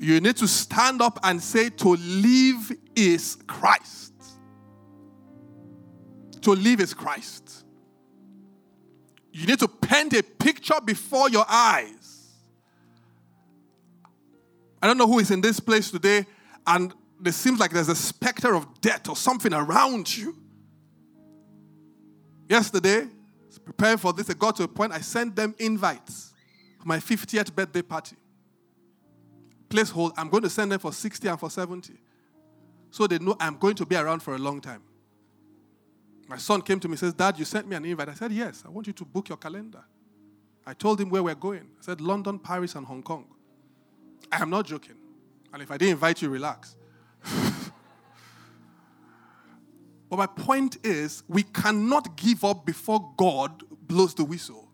[0.00, 4.14] you need to stand up and say, To live is Christ.
[6.42, 7.64] To live is Christ.
[9.32, 12.00] You need to paint a picture before your eyes
[14.82, 16.24] I don't know who is in this place today,
[16.66, 16.92] and
[17.24, 20.36] it seems like there's a specter of death or something around you.
[22.48, 23.06] Yesterday,
[23.64, 26.32] preparing for this, I got to a point I sent them invites
[26.80, 28.16] for my 50th birthday party.
[29.70, 31.94] Placehold, I'm going to send them for 60 and for 70.
[32.90, 34.82] So they know I'm going to be around for a long time.
[36.28, 38.08] My son came to me and says, Dad, you sent me an invite.
[38.08, 39.84] I said, Yes, I want you to book your calendar.
[40.66, 41.68] I told him where we're going.
[41.78, 43.26] I said, London, Paris, and Hong Kong.
[44.30, 44.96] I am not joking.
[45.52, 46.76] And if I didn't invite you, relax.
[50.08, 54.69] but my point is, we cannot give up before God blows the whistle.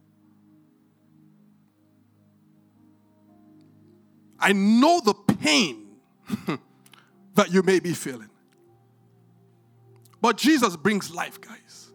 [4.39, 5.87] I know the pain
[7.35, 8.31] that you may be feeling.
[10.21, 11.91] But Jesus brings life, guys.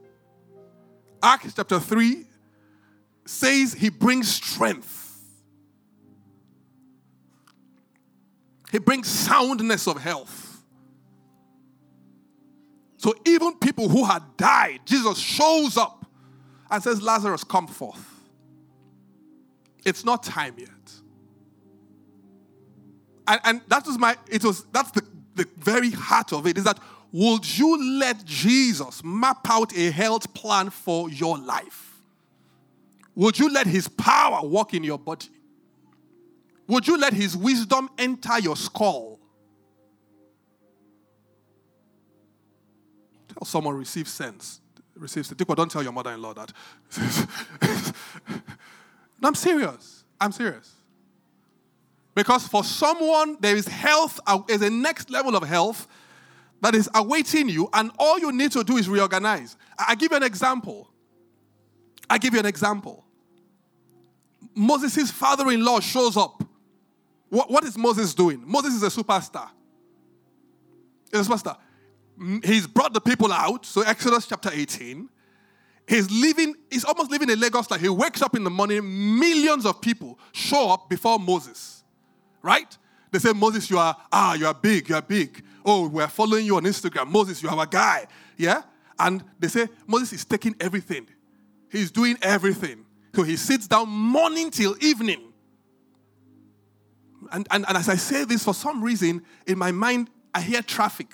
[1.21, 2.25] Acts chapter 3
[3.25, 5.01] says he brings strength.
[8.71, 10.63] He brings soundness of health.
[12.97, 16.05] So even people who had died, Jesus shows up
[16.69, 18.07] and says, Lazarus, come forth.
[19.83, 20.69] It's not time yet.
[23.31, 25.01] And, and that was my, it was, that's the,
[25.35, 26.77] the very heart of it, is that
[27.13, 32.01] would you let Jesus map out a health plan for your life?
[33.15, 35.29] Would you let his power work in your body?
[36.67, 39.17] Would you let his wisdom enter your skull?
[43.29, 44.59] Tell someone receive sense.
[44.93, 45.37] Receive sense.
[45.37, 46.51] Don't tell your mother in law that.
[49.21, 50.03] no, I'm serious.
[50.19, 50.80] I'm serious.
[52.13, 55.87] Because for someone, there is health, uh, is a next level of health
[56.61, 59.55] that is awaiting you, and all you need to do is reorganize.
[59.79, 60.89] I give you an example.
[62.09, 63.05] I give you an example.
[64.53, 66.43] Moses' father in law shows up
[67.31, 68.43] what, what is Moses doing?
[68.45, 69.49] Moses is a superstar.
[71.09, 71.55] He's a superstar.
[72.43, 73.65] He's brought the people out.
[73.65, 75.09] So, Exodus chapter 18.
[75.87, 79.65] He's living, he's almost living in Lagos like he wakes up in the morning, millions
[79.65, 81.80] of people show up before Moses.
[82.41, 82.77] Right?
[83.11, 85.43] They say, Moses, you are, ah, you are big, you are big.
[85.65, 87.07] Oh, we're following you on Instagram.
[87.09, 88.07] Moses, you are a guy.
[88.37, 88.63] Yeah?
[88.97, 91.07] And they say, Moses is taking everything.
[91.69, 92.85] He's doing everything.
[93.15, 95.31] So he sits down morning till evening
[97.31, 100.61] and, and, and as I say this, for some reason, in my mind, I hear
[100.61, 101.07] traffic.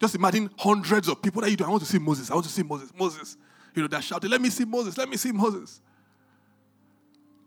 [0.00, 1.64] Just imagine hundreds of people that you do.
[1.64, 2.30] I want to see Moses.
[2.30, 2.90] I want to see Moses.
[2.98, 3.36] Moses.
[3.74, 4.96] You know, they're shouting, let me see Moses.
[4.96, 5.80] Let me see Moses.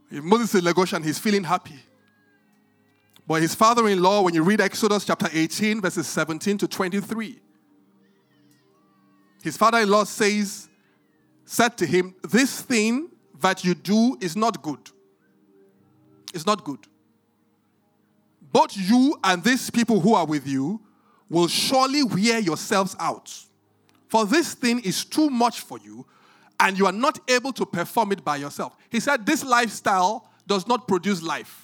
[0.09, 1.79] If Moses is Lagosian, he's feeling happy.
[3.27, 7.39] But his father in law, when you read Exodus chapter 18, verses 17 to 23,
[9.41, 10.69] his father in law says,
[11.45, 13.09] said to him, This thing
[13.39, 14.89] that you do is not good.
[16.33, 16.87] It's not good
[18.53, 20.79] both you and these people who are with you
[21.27, 23.35] will surely wear yourselves out.
[24.07, 26.05] For this thing is too much for you,
[26.59, 28.77] and you are not able to perform it by yourself.
[28.91, 31.62] He said, This lifestyle does not produce life.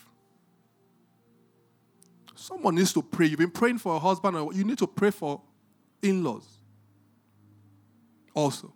[2.50, 3.28] Someone needs to pray.
[3.28, 5.40] You've been praying for a husband, or you need to pray for
[6.02, 6.48] in laws
[8.34, 8.74] also.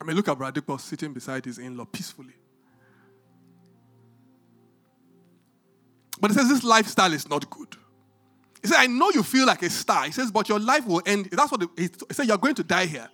[0.00, 2.32] I mean, look at Brad sitting beside his in law peacefully.
[6.18, 7.76] But he says this lifestyle is not good.
[8.62, 10.04] He said, I know you feel like a star.
[10.06, 11.28] He says, but your life will end.
[11.30, 13.10] That's what he said, you're going to die here.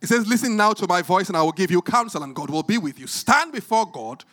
[0.00, 2.50] He says, Listen now to my voice, and I will give you counsel, and God
[2.50, 3.06] will be with you.
[3.06, 4.24] Stand before God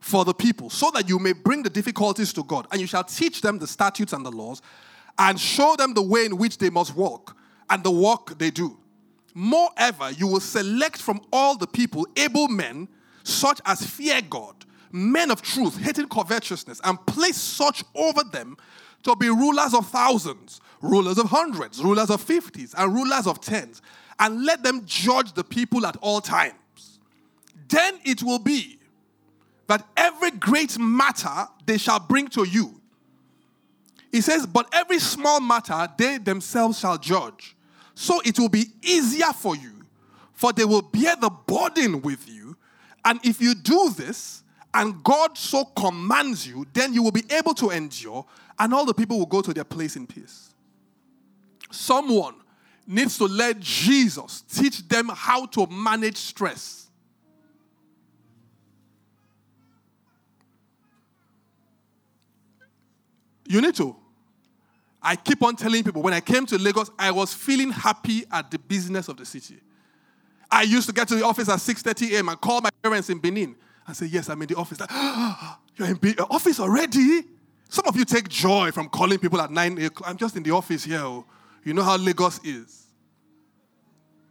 [0.00, 3.04] for the people, so that you may bring the difficulties to God, and you shall
[3.04, 4.60] teach them the statutes and the laws,
[5.18, 7.36] and show them the way in which they must walk,
[7.70, 8.76] and the work they do.
[9.34, 12.88] Moreover, you will select from all the people able men
[13.22, 18.56] such as fear God, men of truth, hating covetousness, and place such over them
[19.04, 23.80] to be rulers of thousands, rulers of hundreds, rulers of fifties, and rulers of tens,
[24.22, 26.98] and let them judge the people at all times.
[27.68, 28.78] Then it will be
[29.66, 32.80] that every great matter they shall bring to you.
[34.10, 37.54] He says, But every small matter they themselves shall judge.
[37.94, 39.72] So it will be easier for you,
[40.32, 42.42] for they will bear the burden with you
[43.04, 44.42] And if you do this,
[44.74, 48.24] and God so commands you, then you will be able to endure,
[48.58, 50.54] and all the people will go to their place in peace.
[51.70, 52.36] Someone
[52.86, 56.88] needs to let Jesus teach them how to manage stress.
[63.46, 63.96] You need to.
[65.02, 68.50] I keep on telling people when I came to Lagos, I was feeling happy at
[68.50, 69.60] the business of the city.
[70.50, 72.28] I used to get to the office at 6:30 a.m.
[72.28, 73.56] and call my parents in Benin
[73.86, 77.24] and say, "Yes, I'm in the office." Like, oh, you're in the uh, office already?
[77.68, 80.10] Some of you take joy from calling people at 9 o'clock.
[80.10, 81.00] I'm just in the office here.
[81.00, 81.24] Oh.
[81.64, 82.86] You know how Lagos is.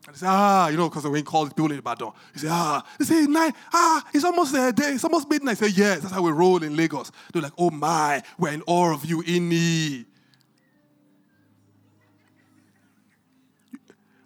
[0.06, 2.48] And they say, ah, you know, because when you call people in Ibadan, you say,
[2.50, 5.62] ah, they say, night, ah, it's almost there, day, it's almost midnight.
[5.62, 7.12] I say, yes, that's how we roll in Lagos.
[7.32, 10.06] They're like, oh my, we're in awe of you, Inni.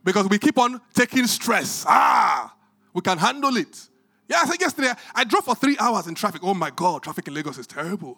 [0.03, 1.83] Because we keep on taking stress.
[1.87, 2.55] Ah,
[2.93, 3.89] we can handle it.
[4.29, 6.41] Yeah, I said yesterday, I drove for three hours in traffic.
[6.43, 8.17] Oh my God, traffic in Lagos is terrible.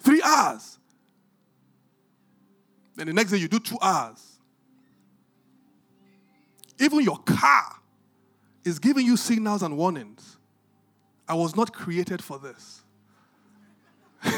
[0.00, 0.78] Three hours.
[2.96, 4.38] Then the next day you do two hours.
[6.78, 7.76] Even your car
[8.64, 10.38] is giving you signals and warnings.
[11.28, 12.82] I was not created for this.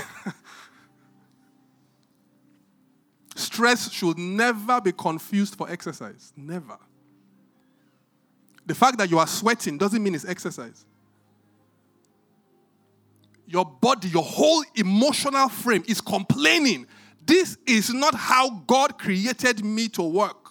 [3.34, 6.32] Stress should never be confused for exercise.
[6.36, 6.78] Never.
[8.66, 10.84] The fact that you are sweating doesn't mean it's exercise
[13.48, 16.86] your body, your whole emotional frame is complaining.
[17.28, 20.48] This is not how God created me to work.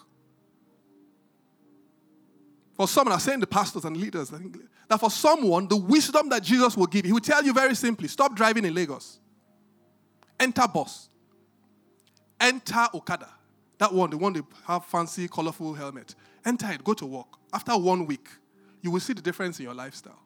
[2.76, 4.58] For someone, I'm saying the pastors and leaders, I think
[4.88, 8.08] that for someone, the wisdom that Jesus will give, he will tell you very simply
[8.08, 9.20] stop driving in Lagos.
[10.40, 11.10] Enter bus.
[12.40, 13.30] Enter Okada.
[13.80, 16.14] That one, the one they have fancy, colorful helmet.
[16.46, 17.40] Enter it, go to work.
[17.52, 18.30] After one week,
[18.84, 20.22] you will see the difference in your lifestyle.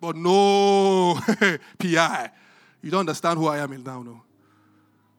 [0.00, 1.18] But no,
[1.80, 2.30] PI,
[2.80, 4.22] you don't understand who I am now, no.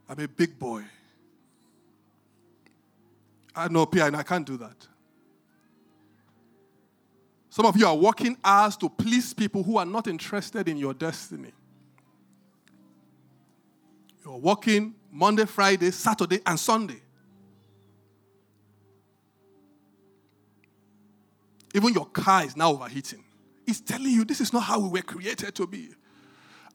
[0.09, 0.83] I'm a big boy.
[3.55, 4.87] I know PI, and I can't do that.
[7.51, 10.93] Some of you are working hours to please people who are not interested in your
[10.93, 11.51] destiny.
[14.25, 17.01] You're working Monday, Friday, Saturday, and Sunday.
[21.75, 23.23] Even your car is now overheating.
[23.67, 25.89] It's telling you this is not how we were created to be.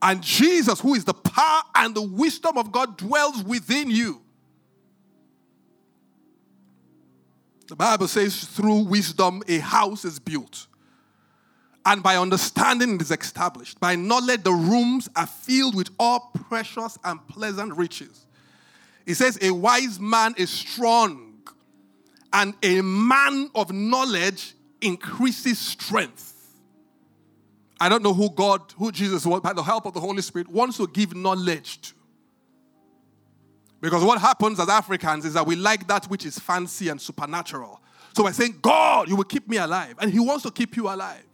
[0.04, 4.20] And Jesus, who is the power and the wisdom of God, dwells within you.
[7.68, 10.66] The Bible says, through wisdom, a house is built.
[11.86, 13.80] And by understanding, it is established.
[13.80, 18.26] By knowledge, the rooms are filled with all precious and pleasant riches.
[19.06, 21.42] It says, A wise man is strong,
[22.30, 26.33] and a man of knowledge increases strength.
[27.80, 30.76] I don't know who God, who Jesus, by the help of the Holy Spirit, wants
[30.76, 31.94] to give knowledge to.
[33.80, 37.82] Because what happens as Africans is that we like that which is fancy and supernatural.
[38.16, 39.96] So we're saying, God, you will keep me alive.
[40.00, 41.24] And He wants to keep you alive.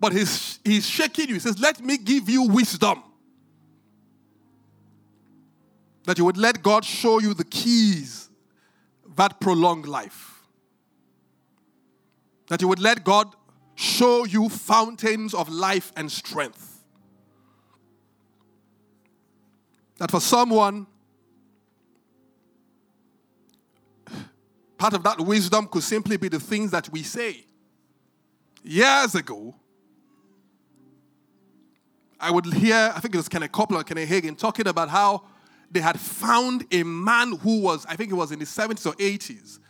[0.00, 1.34] But He's, he's shaking you.
[1.34, 3.02] He says, Let me give you wisdom.
[6.04, 8.28] That you would let God show you the keys
[9.16, 10.42] that prolong life.
[12.48, 13.34] That you would let God
[13.78, 16.82] show you fountains of life and strength.
[19.98, 20.88] That for someone,
[24.78, 27.44] part of that wisdom could simply be the things that we say.
[28.64, 29.54] Years ago,
[32.18, 35.22] I would hear, I think it was Kenneth Copeland, Kenneth Hagin, talking about how
[35.70, 38.94] they had found a man who was, I think it was in the 70s or
[38.94, 39.60] 80s,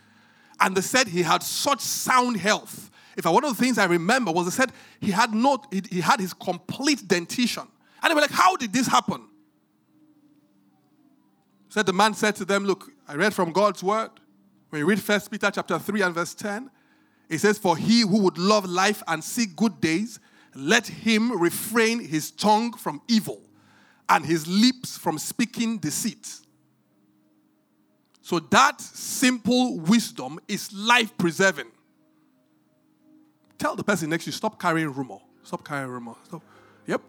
[0.59, 2.88] and they said he had such sound health
[3.19, 5.83] in fact, one of the things I remember was they said he had not, he,
[5.91, 7.67] he had his complete dentition.
[8.01, 9.27] And they were like, How did this happen?
[11.67, 14.11] Said the man said to them, Look, I read from God's word.
[14.69, 16.71] When you read First Peter chapter 3 and verse 10,
[17.27, 20.21] it says, For he who would love life and see good days,
[20.55, 23.41] let him refrain his tongue from evil
[24.07, 26.39] and his lips from speaking deceit.
[28.21, 31.67] So that simple wisdom is life preserving.
[33.59, 35.19] Tell the person next to you, stop carrying rumor.
[35.43, 36.15] Stop carrying rumor.
[36.23, 36.41] Stop.
[36.87, 37.01] Yep.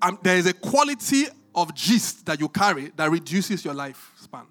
[0.00, 4.46] Um, there is a quality of gist that you carry that reduces your lifespan.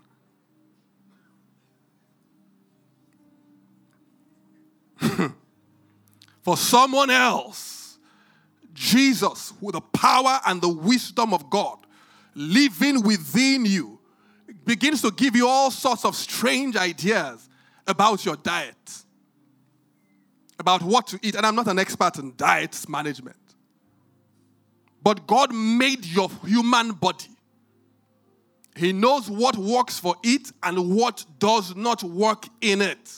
[6.44, 7.98] For someone else,
[8.74, 11.80] Jesus, with the power and the wisdom of God
[12.36, 14.00] living within you,
[14.66, 17.50] begins to give you all sorts of strange ideas
[17.88, 18.76] about your diet.
[20.60, 23.36] about what to eat, and I'm not an expert in diet management.
[25.04, 27.36] But God made your human body.
[28.76, 33.12] He knows what works for it and what does not work in it.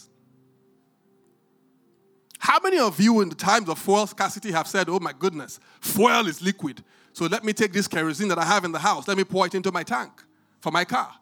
[2.39, 5.59] How many of you, in the times of fuel scarcity, have said, Oh my goodness,
[5.81, 6.83] fuel is liquid.
[7.13, 9.45] So let me take this kerosene that I have in the house, let me pour
[9.45, 10.11] it into my tank
[10.61, 11.13] for my car?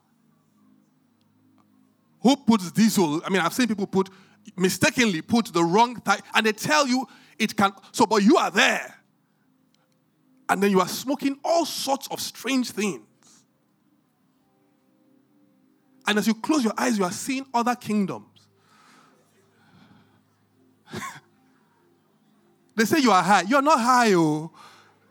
[2.22, 3.22] Who puts diesel?
[3.26, 4.09] I mean, I've seen people put,
[4.55, 7.07] mistakenly put the wrong type, and they tell you
[7.38, 7.72] it can.
[7.91, 8.95] So, but you are there.
[10.47, 13.05] And then you are smoking all sorts of strange things.
[16.05, 18.26] And as you close your eyes, you are seeing other kingdoms.
[22.76, 23.43] they say you are high.
[23.43, 24.51] You are not high, oh.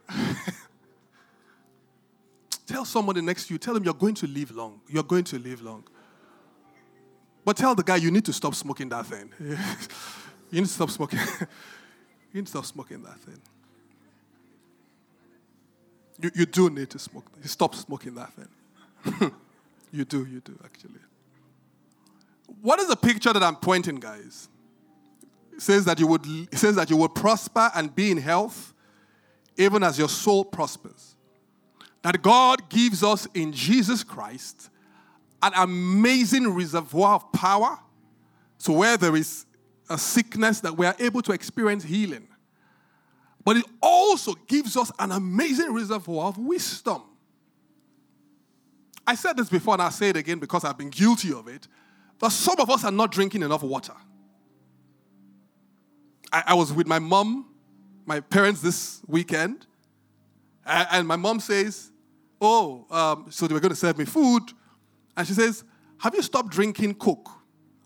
[2.66, 4.80] tell somebody next to you, tell them you're going to live long.
[4.88, 5.84] You're going to live long.
[7.50, 9.28] But tell the guy you need to stop smoking that thing.
[9.40, 9.56] you
[10.52, 11.18] need to stop smoking.
[11.40, 11.46] you
[12.34, 13.40] need to stop smoking that thing.
[16.22, 17.24] You, you do need to smoke.
[17.42, 19.32] Stop smoking that thing.
[19.92, 21.00] you do, you do, actually.
[22.62, 24.48] What is the picture that I'm pointing, guys?
[25.52, 26.24] It says that you would
[26.56, 28.72] says that you will prosper and be in health,
[29.56, 31.16] even as your soul prospers.
[32.02, 34.69] That God gives us in Jesus Christ
[35.42, 37.78] an amazing reservoir of power.
[38.58, 39.46] So where there is
[39.88, 42.28] a sickness that we are able to experience healing.
[43.44, 47.02] But it also gives us an amazing reservoir of wisdom.
[49.06, 51.66] I said this before and I'll say it again because I've been guilty of it.
[52.20, 53.94] That some of us are not drinking enough water.
[56.32, 57.46] I, I was with my mom,
[58.04, 59.66] my parents this weekend,
[60.66, 61.90] and, and my mom says,
[62.40, 64.52] Oh, um, so they were going to serve me food.
[65.16, 65.64] And she says,
[65.98, 67.28] Have you stopped drinking Coke?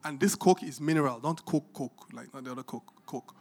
[0.04, 3.34] And this Coke is mineral, not Coke, Coke, like not the other Coke, Coke.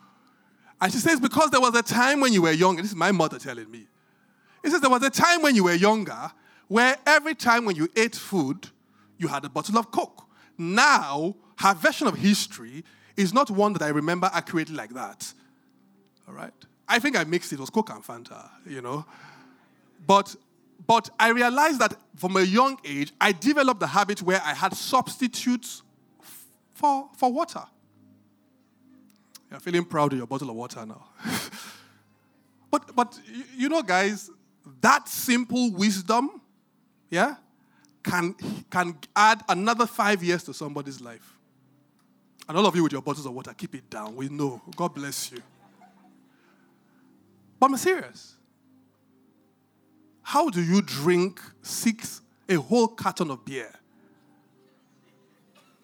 [0.82, 3.12] And she says, Because there was a time when you were younger, this is my
[3.12, 3.88] mother telling me.
[4.64, 6.32] It says, There was a time when you were younger
[6.68, 8.68] where every time when you ate food,
[9.18, 10.28] you had a bottle of Coke.
[10.58, 12.84] Now, her version of history
[13.16, 15.34] is not one that I remember accurately like that.
[16.28, 16.54] All right?
[16.88, 19.06] I think I mixed it, it was Coke and Fanta, you know.
[20.06, 20.36] But
[20.86, 24.76] but I realized that from a young age, I developed the habit where I had
[24.76, 25.82] substitutes
[26.74, 27.64] for, for water.
[29.50, 31.06] You're feeling proud of your bottle of water now.
[32.72, 33.20] but, but,
[33.56, 34.30] you know, guys,
[34.82, 36.42] that simple wisdom,
[37.10, 37.36] yeah,
[38.04, 38.36] can,
[38.70, 41.38] can add another five years to somebody's life.
[42.50, 44.16] And all of you with your bottles of water, keep it down.
[44.16, 44.62] We know.
[44.76, 45.42] God bless you.
[47.60, 48.36] But I'm serious.
[50.24, 53.72] How do you drink six, a whole carton of beer?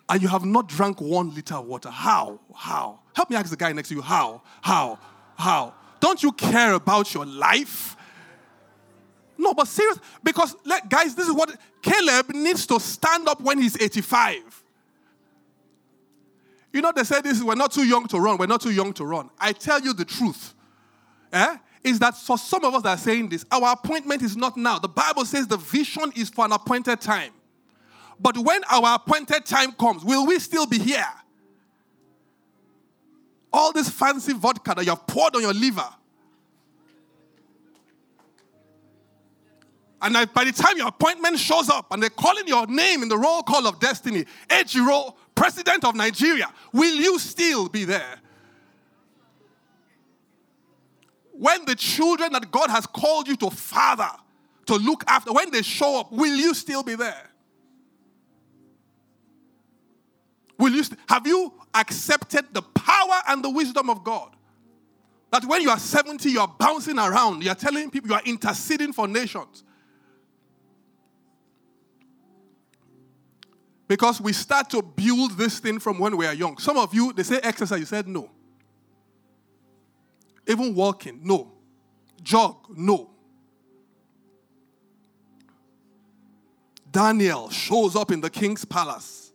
[0.07, 1.89] And you have not drank one liter of water.
[1.89, 2.39] How?
[2.55, 2.99] How?
[3.13, 4.01] Help me ask the guy next to you.
[4.01, 4.41] How?
[4.61, 4.97] How?
[5.37, 5.75] How?
[5.99, 7.95] Don't you care about your life?
[9.37, 13.57] No, but serious, because like, guys, this is what Caleb needs to stand up when
[13.57, 14.63] he's 85.
[16.73, 18.93] You know, they say this we're not too young to run, we're not too young
[18.93, 19.29] to run.
[19.39, 20.53] I tell you the truth.
[21.31, 21.57] Eh?
[21.83, 24.79] Is that for some of us that are saying this, our appointment is not now.
[24.79, 27.31] The Bible says the vision is for an appointed time.
[28.19, 31.05] But when our appointed time comes, will we still be here?
[33.51, 35.87] All this fancy vodka that you have poured on your liver.
[40.01, 43.17] And by the time your appointment shows up and they're calling your name in the
[43.17, 48.19] roll call of destiny, Ejiro, President of Nigeria, will you still be there?
[51.39, 54.11] When the children that God has called you to father,
[54.65, 57.29] to look after, when they show up, will you still be there?
[60.57, 64.35] Will you st- have you accepted the power and the wisdom of God?
[65.31, 68.23] That when you are 70, you are bouncing around, you are telling people, you are
[68.25, 69.63] interceding for nations.
[73.87, 76.57] Because we start to build this thing from when we are young.
[76.57, 78.29] Some of you, they say exercise, you said no.
[80.49, 81.51] Even walking, no.
[82.23, 83.11] Jog, no.
[86.91, 89.31] Daniel shows up in the king's palace.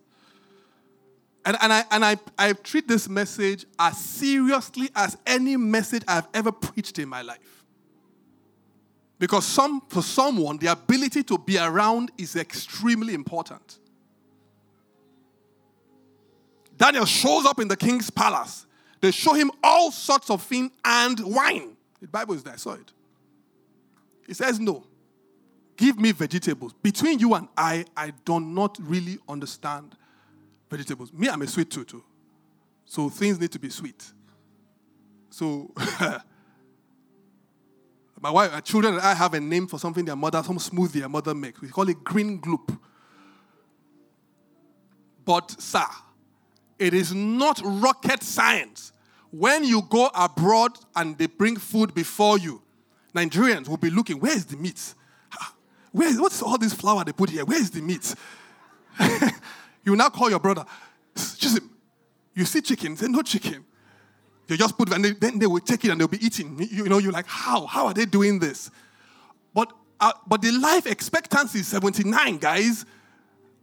[1.47, 6.27] And, and, I, and I, I treat this message as seriously as any message I've
[6.35, 7.65] ever preached in my life.
[9.21, 13.79] Because some, for someone, the ability to be around is extremely important.
[16.77, 18.67] Daniel shows up in the king's palace.
[19.05, 21.77] They show him all sorts of things and wine.
[22.01, 22.91] The Bible is there, I saw it.
[24.27, 24.87] He says, No.
[25.77, 26.73] Give me vegetables.
[26.83, 29.95] Between you and I, I do not really understand
[30.71, 31.13] vegetables.
[31.13, 32.03] Me, I'm a sweet too.
[32.87, 34.03] So things need to be sweet.
[35.29, 35.71] So,
[38.23, 41.01] my wife, my children and I have a name for something their mother, some smoothie
[41.01, 41.61] their mother makes.
[41.61, 42.79] We call it green gloop.
[45.27, 45.85] But, sir,
[46.79, 48.93] it is not rocket science.
[49.37, 52.63] When you go abroad and they bring food before you,
[53.13, 54.95] Nigerians will be looking, where is the meat?
[55.91, 57.45] Where what's all this flour they put here?
[57.45, 58.15] Where is the meat?
[59.85, 60.65] you now call your brother,
[61.17, 61.71] him.
[62.33, 62.97] you see chicken?
[62.97, 63.65] Say, no chicken.
[64.47, 66.57] You just put and they, then they will take it and they'll be eating.
[66.57, 67.67] You, you know, you're like, how?
[67.67, 68.71] How are they doing this?
[69.53, 72.87] But, uh, but the life expectancy is 79, guys.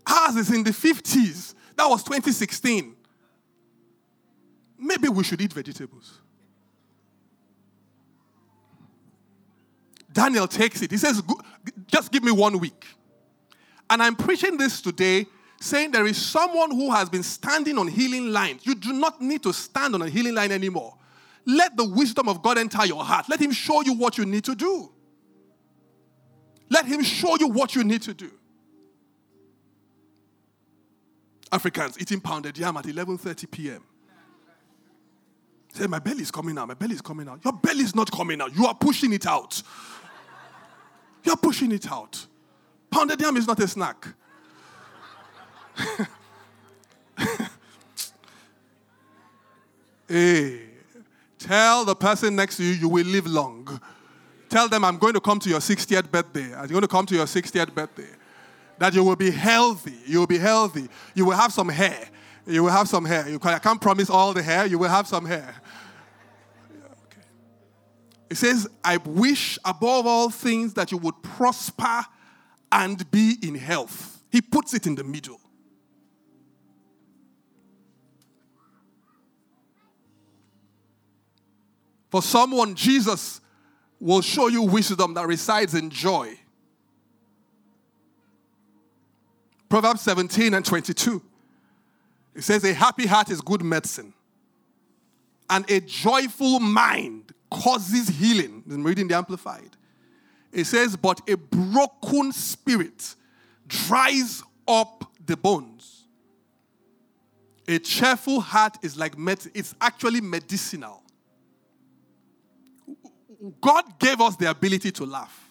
[0.06, 1.54] Ours is in the 50s.
[1.78, 2.98] That was 2016.
[4.82, 6.20] Maybe we should eat vegetables.
[10.12, 10.90] Daniel takes it.
[10.90, 11.22] He says,
[11.86, 12.88] just give me one week.
[13.90, 15.28] And I'm preaching this today
[15.62, 18.66] saying there is someone who has been standing on healing lines.
[18.66, 20.98] You do not need to stand on a healing line anymore.
[21.46, 23.30] Let the wisdom of God enter your heart.
[23.30, 24.92] Let Him show you what you need to do.
[26.70, 28.32] Let Him show you what you need to do.
[31.52, 33.84] Africans eating pounded yam at 11:30 p.m.
[35.74, 36.68] Say, my belly is coming out.
[36.68, 37.40] My belly is coming out.
[37.44, 38.54] Your belly is not coming out.
[38.56, 39.62] You are pushing it out.
[41.24, 42.26] You are pushing it out.
[42.90, 44.08] Pounded yam is not a snack.
[50.08, 50.62] hey,
[51.40, 53.80] tell the person next to you you will live long.
[54.50, 56.54] Tell them I'm going to come to your 60th birthday.
[56.54, 58.10] I'm going to come to your 60th birthday.
[58.78, 59.96] That you will be healthy.
[60.06, 60.90] You will be healthy.
[61.16, 62.10] You will have some hair.
[62.46, 63.28] You will have some hair.
[63.30, 64.66] You can, I can't promise all the hair.
[64.66, 65.56] You will have some hair.
[67.06, 67.22] Okay.
[68.30, 72.06] It says, I wish above all things that you would prosper
[72.72, 74.24] and be in health.
[74.32, 75.40] He puts it in the middle.
[82.10, 83.40] For someone, Jesus
[84.00, 86.38] will show you wisdom that resides in joy.
[89.70, 91.22] Proverbs 17 and 22.
[92.36, 94.14] It says, A happy heart is good medicine,
[95.50, 98.64] and a joyful mind causes healing.
[98.72, 99.76] I'm reading the Amplified.
[100.52, 103.16] It says, But a broken spirit
[103.68, 106.06] dries up the bones.
[107.68, 111.04] A cheerful heart is like medicine, it's actually medicinal.
[113.60, 115.50] God gave us the ability to laugh.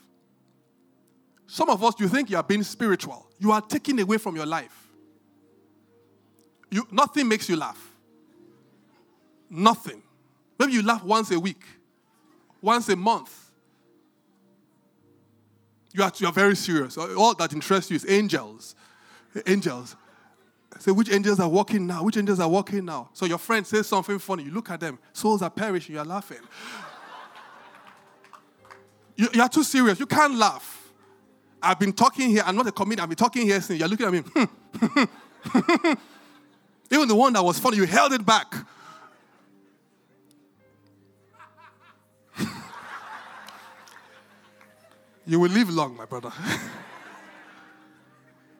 [1.46, 3.26] Some of us, you think you are being spiritual.
[3.38, 4.79] You are taking away from your life.
[6.70, 7.90] You, nothing makes you laugh.
[9.48, 10.02] Nothing.
[10.58, 11.64] Maybe you laugh once a week,
[12.62, 13.50] once a month.
[15.92, 16.96] You are, you are very serious.
[16.96, 18.76] All that interests you is angels.
[19.46, 19.96] Angels.
[20.78, 22.04] Say, which angels are walking now?
[22.04, 23.10] Which angels are walking now?
[23.12, 24.44] So your friend says something funny.
[24.44, 25.00] You look at them.
[25.12, 25.96] Souls are perishing.
[25.96, 26.38] You are laughing.
[29.16, 29.98] You, you are too serious.
[29.98, 30.92] You can't laugh.
[31.60, 32.42] I've been talking here.
[32.46, 33.02] I'm not a comedian.
[33.02, 35.96] I've been talking here since you're looking at me.
[36.90, 38.52] Even the one that was funny, you held it back.
[45.26, 46.32] you will live long, my brother.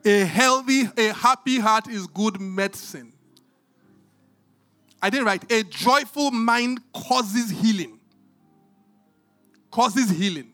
[0.05, 3.13] a healthy, a happy heart is good medicine.
[5.03, 5.51] I didn't write.
[5.51, 7.99] A joyful mind causes healing.
[9.71, 10.53] Causes healing.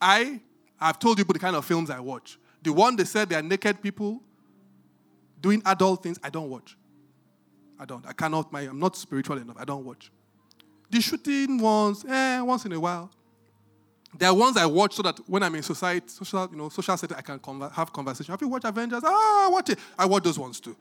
[0.00, 0.40] I
[0.80, 2.38] I've told you about the kind of films I watch.
[2.62, 4.22] The one they said they are naked people
[5.46, 6.76] doing adult things, I don't watch.
[7.78, 8.04] I don't.
[8.04, 8.52] I cannot.
[8.52, 9.56] My, I'm not spiritual enough.
[9.60, 10.10] I don't watch.
[10.90, 13.08] The shooting ones, eh, once in a while.
[14.18, 16.96] There are ones I watch so that when I'm in society, social, you know, social
[16.96, 18.32] setting, I can conver- have conversation.
[18.32, 19.02] Have you watched Avengers?
[19.04, 19.78] Ah, watch it.
[19.96, 20.76] I watch those ones too.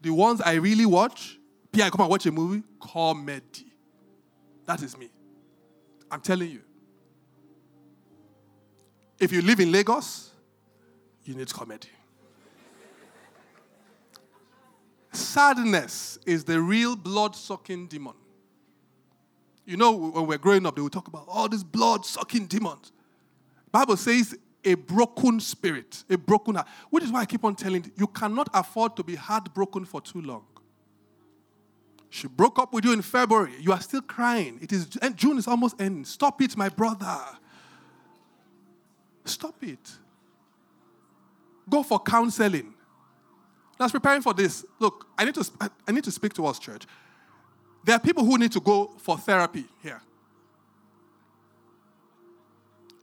[0.00, 1.38] The ones I really watch,
[1.70, 3.66] P, I come and watch a movie, comedy.
[4.64, 5.10] That is me.
[6.10, 6.62] I'm telling you.
[9.20, 10.30] If you live in Lagos,
[11.24, 11.88] you need comedy.
[15.12, 18.14] Sadness is the real blood sucking demon.
[19.64, 22.92] You know, when we're growing up, they will talk about all these blood sucking demons.
[23.70, 24.34] Bible says
[24.64, 28.06] a broken spirit, a broken heart, which is why I keep on telling you, you
[28.06, 30.44] cannot afford to be heartbroken for too long.
[32.10, 33.52] She broke up with you in February.
[33.60, 34.58] You are still crying.
[34.60, 36.04] It is June is almost ending.
[36.04, 37.18] Stop it, my brother.
[39.24, 39.90] Stop it.
[41.68, 42.71] Go for counseling.
[43.82, 44.64] I was preparing for this.
[44.78, 45.50] Look, I need to,
[45.86, 46.86] I need to speak to us, church.
[47.84, 50.00] There are people who need to go for therapy here.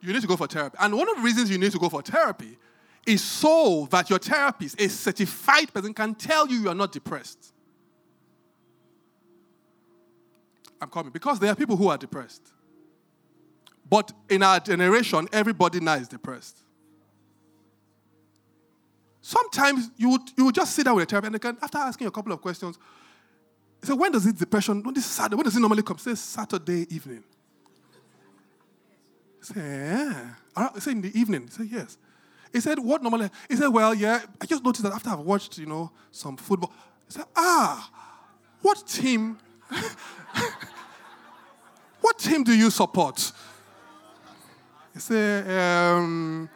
[0.01, 0.77] You need to go for therapy.
[0.79, 2.57] And one of the reasons you need to go for therapy
[3.05, 7.51] is so that your therapist, a certified person, can tell you you are not depressed.
[10.81, 11.11] I'm coming.
[11.11, 12.47] Because there are people who are depressed.
[13.89, 16.57] But in our generation, everybody now is depressed.
[19.21, 21.77] Sometimes you would, you would just sit down with a therapist and they can, after
[21.77, 22.77] asking a couple of questions,
[23.81, 25.97] say, when does it depression, when, this Saturday, when does it normally come?
[25.97, 27.23] Say Saturday evening.
[29.41, 30.33] Say, yeah.
[30.79, 31.49] Say in the evening.
[31.49, 31.97] Say, yes.
[32.51, 33.29] He said, what normally?
[33.47, 36.71] He said, well, yeah, I just noticed that after I've watched, you know, some football.
[37.05, 37.89] He said, ah,
[38.61, 39.37] what team,
[42.01, 43.31] what team do you support?
[44.93, 46.49] He said, um,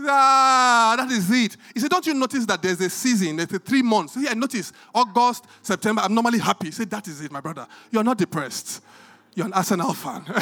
[0.00, 1.56] ah, that is it.
[1.74, 4.16] He said, don't you notice that there's a season, there's a three months.
[4.18, 6.66] Yeah, I notice August, September, I'm normally happy.
[6.66, 7.66] He said, that is it, my brother.
[7.90, 8.82] You're not depressed.
[9.34, 10.24] You're an Arsenal fan.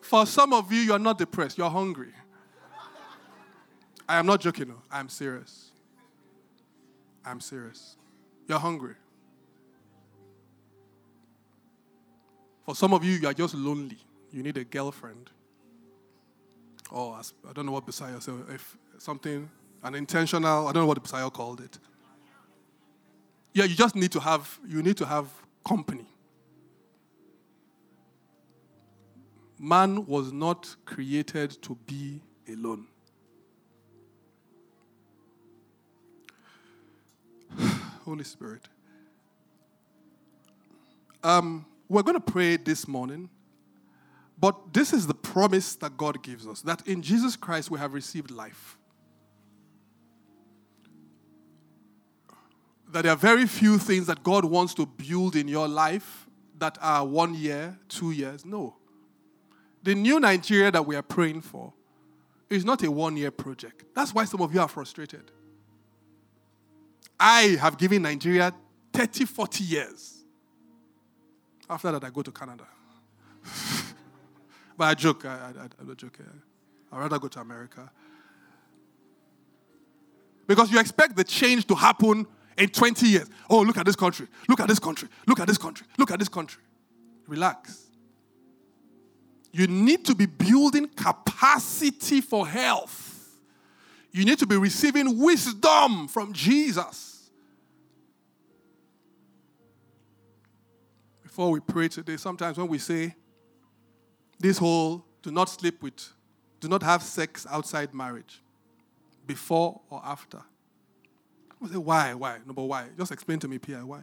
[0.00, 2.12] For some of you, you're not depressed, you're hungry.
[4.08, 4.82] I am not joking, no.
[4.90, 5.70] I'm serious.
[7.24, 7.96] I'm serious.
[8.46, 8.94] You're hungry.
[12.66, 13.98] For some of you, you are just lonely.
[14.30, 15.30] You need a girlfriend.
[16.92, 17.18] Or
[17.48, 18.34] I don't know what Bisaya said.
[18.50, 19.50] If something
[19.82, 21.78] unintentional, I don't know what Bisaya called it.
[23.54, 25.26] Yeah, you just need to have you need to have
[25.66, 26.04] company.
[29.58, 32.86] Man was not created to be alone.
[38.04, 38.68] Holy Spirit.
[41.22, 43.30] Um, we're going to pray this morning,
[44.42, 47.94] but this is the promise that God gives us that in Jesus Christ we have
[47.94, 48.76] received life.
[52.90, 56.26] That there are very few things that God wants to build in your life
[56.58, 58.44] that are one year, two years.
[58.44, 58.74] No.
[59.84, 61.72] The new Nigeria that we are praying for
[62.50, 63.84] is not a one year project.
[63.94, 65.30] That's why some of you are frustrated.
[67.20, 68.52] I have given Nigeria
[68.92, 70.24] 30, 40 years.
[71.70, 72.66] After that, I go to Canada.
[74.82, 75.24] but I joke.
[75.24, 76.18] I, I don't joke.
[76.90, 77.88] I'd rather go to America.
[80.44, 82.26] Because you expect the change to happen
[82.58, 83.30] in 20 years.
[83.48, 84.26] Oh, look at this country.
[84.48, 85.08] Look at this country.
[85.28, 85.86] Look at this country.
[85.98, 86.64] Look at this country.
[87.28, 87.90] Relax.
[89.52, 93.38] You need to be building capacity for health.
[94.10, 97.30] You need to be receiving wisdom from Jesus.
[101.22, 103.14] Before we pray today, sometimes when we say
[104.42, 106.12] this whole do not sleep with,
[106.60, 108.42] do not have sex outside marriage,
[109.26, 110.42] before or after.
[111.62, 112.12] I say, why?
[112.14, 112.38] Why?
[112.44, 112.88] But why?
[112.98, 114.00] Just explain to me, Pierre, why?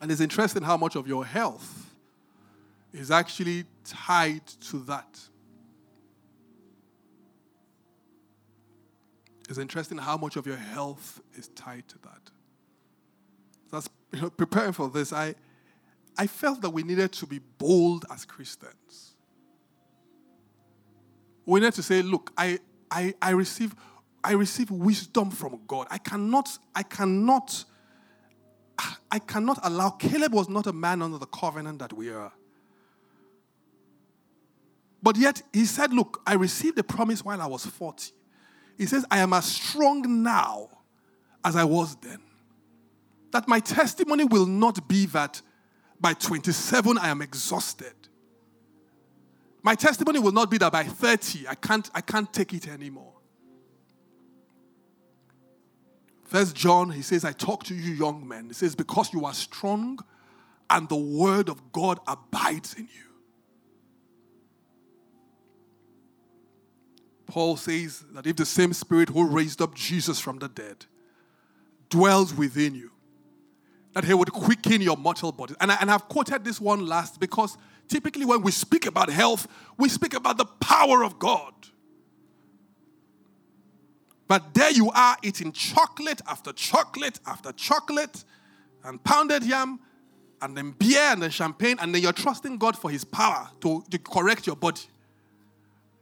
[0.00, 1.94] And it's interesting how much of your health
[2.92, 5.20] is actually tied to that.
[9.48, 12.30] It's interesting how much of your health is tied to that.
[13.70, 15.12] That's you know, preparing for this.
[15.12, 15.36] I
[16.18, 19.14] I felt that we needed to be bold as Christians.
[21.44, 22.58] We need to say, look, I
[22.90, 23.74] I, I receive
[24.26, 25.86] I receive wisdom from God.
[25.88, 27.64] I cannot, I cannot,
[29.08, 32.32] I cannot allow Caleb was not a man under the covenant that we are.
[35.00, 38.10] But yet he said, Look, I received the promise while I was 40.
[38.76, 40.70] He says, I am as strong now
[41.44, 42.18] as I was then.
[43.30, 45.40] That my testimony will not be that
[46.00, 47.94] by 27 I am exhausted.
[49.62, 53.12] My testimony will not be that by 30 I can't, I can't take it anymore.
[56.24, 58.46] First John, he says, I talk to you young men.
[58.48, 59.98] He says, because you are strong
[60.68, 63.06] and the word of God abides in you.
[67.26, 70.86] Paul says that if the same Spirit who raised up Jesus from the dead
[71.88, 72.90] dwells within you,
[73.96, 75.54] that he would quicken your mortal body.
[75.58, 77.56] And, I, and I've quoted this one last because
[77.88, 81.54] typically when we speak about health, we speak about the power of God.
[84.28, 88.22] But there you are eating chocolate after chocolate after chocolate
[88.84, 89.80] and pounded yam
[90.42, 93.82] and then beer and then champagne, and then you're trusting God for his power to,
[93.90, 94.82] to correct your body.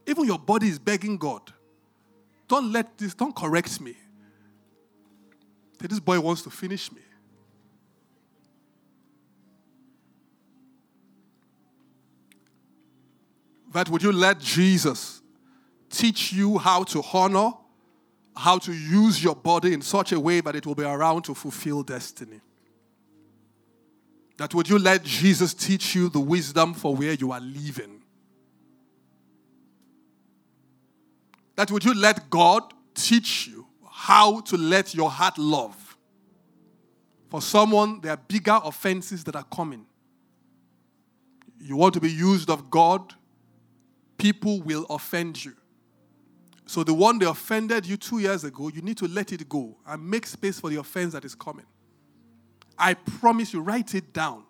[0.09, 1.43] Even your body is begging God,
[2.49, 3.95] don't let this, don't correct me.
[5.79, 7.04] This boy wants to finish me.
[13.75, 15.21] That would you let Jesus
[15.91, 17.53] teach you how to honor,
[18.35, 21.35] how to use your body in such a way that it will be around to
[21.35, 22.41] fulfill destiny?
[24.39, 28.01] That would you let Jesus teach you the wisdom for where you are living?
[31.57, 32.63] that would you let God
[32.95, 35.85] teach you how to let your heart love
[37.35, 39.87] For someone, there are bigger offenses that are coming.
[41.59, 43.13] You want to be used of God,
[44.25, 45.53] people will offend you.
[46.65, 49.77] So the one they offended you two years ago, you need to let it go
[49.87, 51.67] and make space for the offense that is coming.
[52.79, 54.45] I promise you, write it down.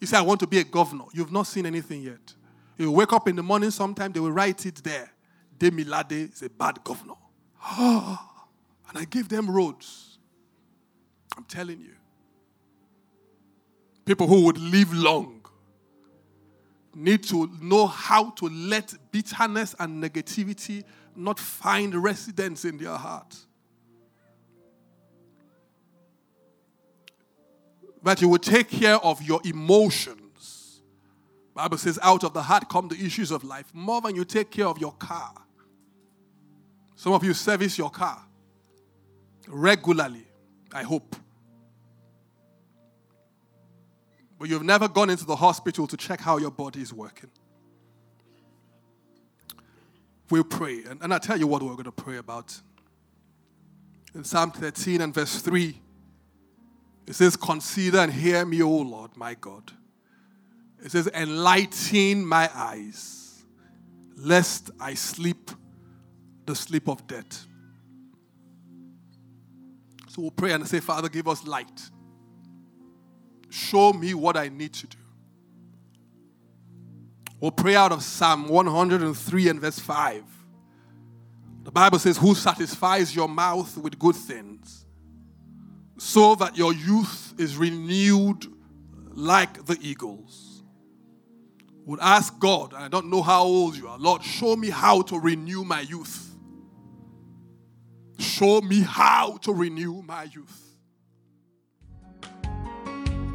[0.00, 1.06] You say, I want to be a governor.
[1.12, 2.34] You've not seen anything yet.
[2.78, 5.10] You wake up in the morning sometime, they will write it there.
[5.58, 7.14] Demilade is a bad governor.
[7.80, 8.16] and
[8.94, 10.18] I gave them roads.
[11.36, 11.96] I'm telling you.
[14.04, 15.39] People who would live long
[16.94, 20.84] need to know how to let bitterness and negativity
[21.14, 23.36] not find residence in their heart.
[28.02, 30.80] That you will take care of your emotions.
[31.54, 34.50] Bible says, out of the heart come the issues of life, more than you take
[34.50, 35.32] care of your car.
[36.96, 38.22] Some of you service your car
[39.48, 40.26] regularly,
[40.72, 41.16] I hope.
[44.40, 47.30] But you've never gone into the hospital to check how your body is working
[50.30, 50.84] we'll pray.
[50.84, 52.58] And, and I'll tell you what we're going to pray about.
[54.14, 55.78] In Psalm 13 and verse 3,
[57.06, 59.72] it says, Consider and hear me, O Lord, my God.
[60.82, 63.44] It says, Enlighten my eyes,
[64.16, 65.50] lest I sleep
[66.46, 67.46] the sleep of death.
[70.08, 71.90] So we'll pray and say, Father, give us light.
[73.50, 74.96] Show me what I need to do.
[77.40, 80.24] We'll pray out of Psalm 103 and verse 5.
[81.62, 84.84] The Bible says, Who satisfies your mouth with good things,
[85.98, 88.46] so that your youth is renewed
[89.12, 90.62] like the eagles.
[91.86, 95.02] Would ask God, and I don't know how old you are, Lord, show me how
[95.02, 96.36] to renew my youth.
[98.18, 100.69] Show me how to renew my youth.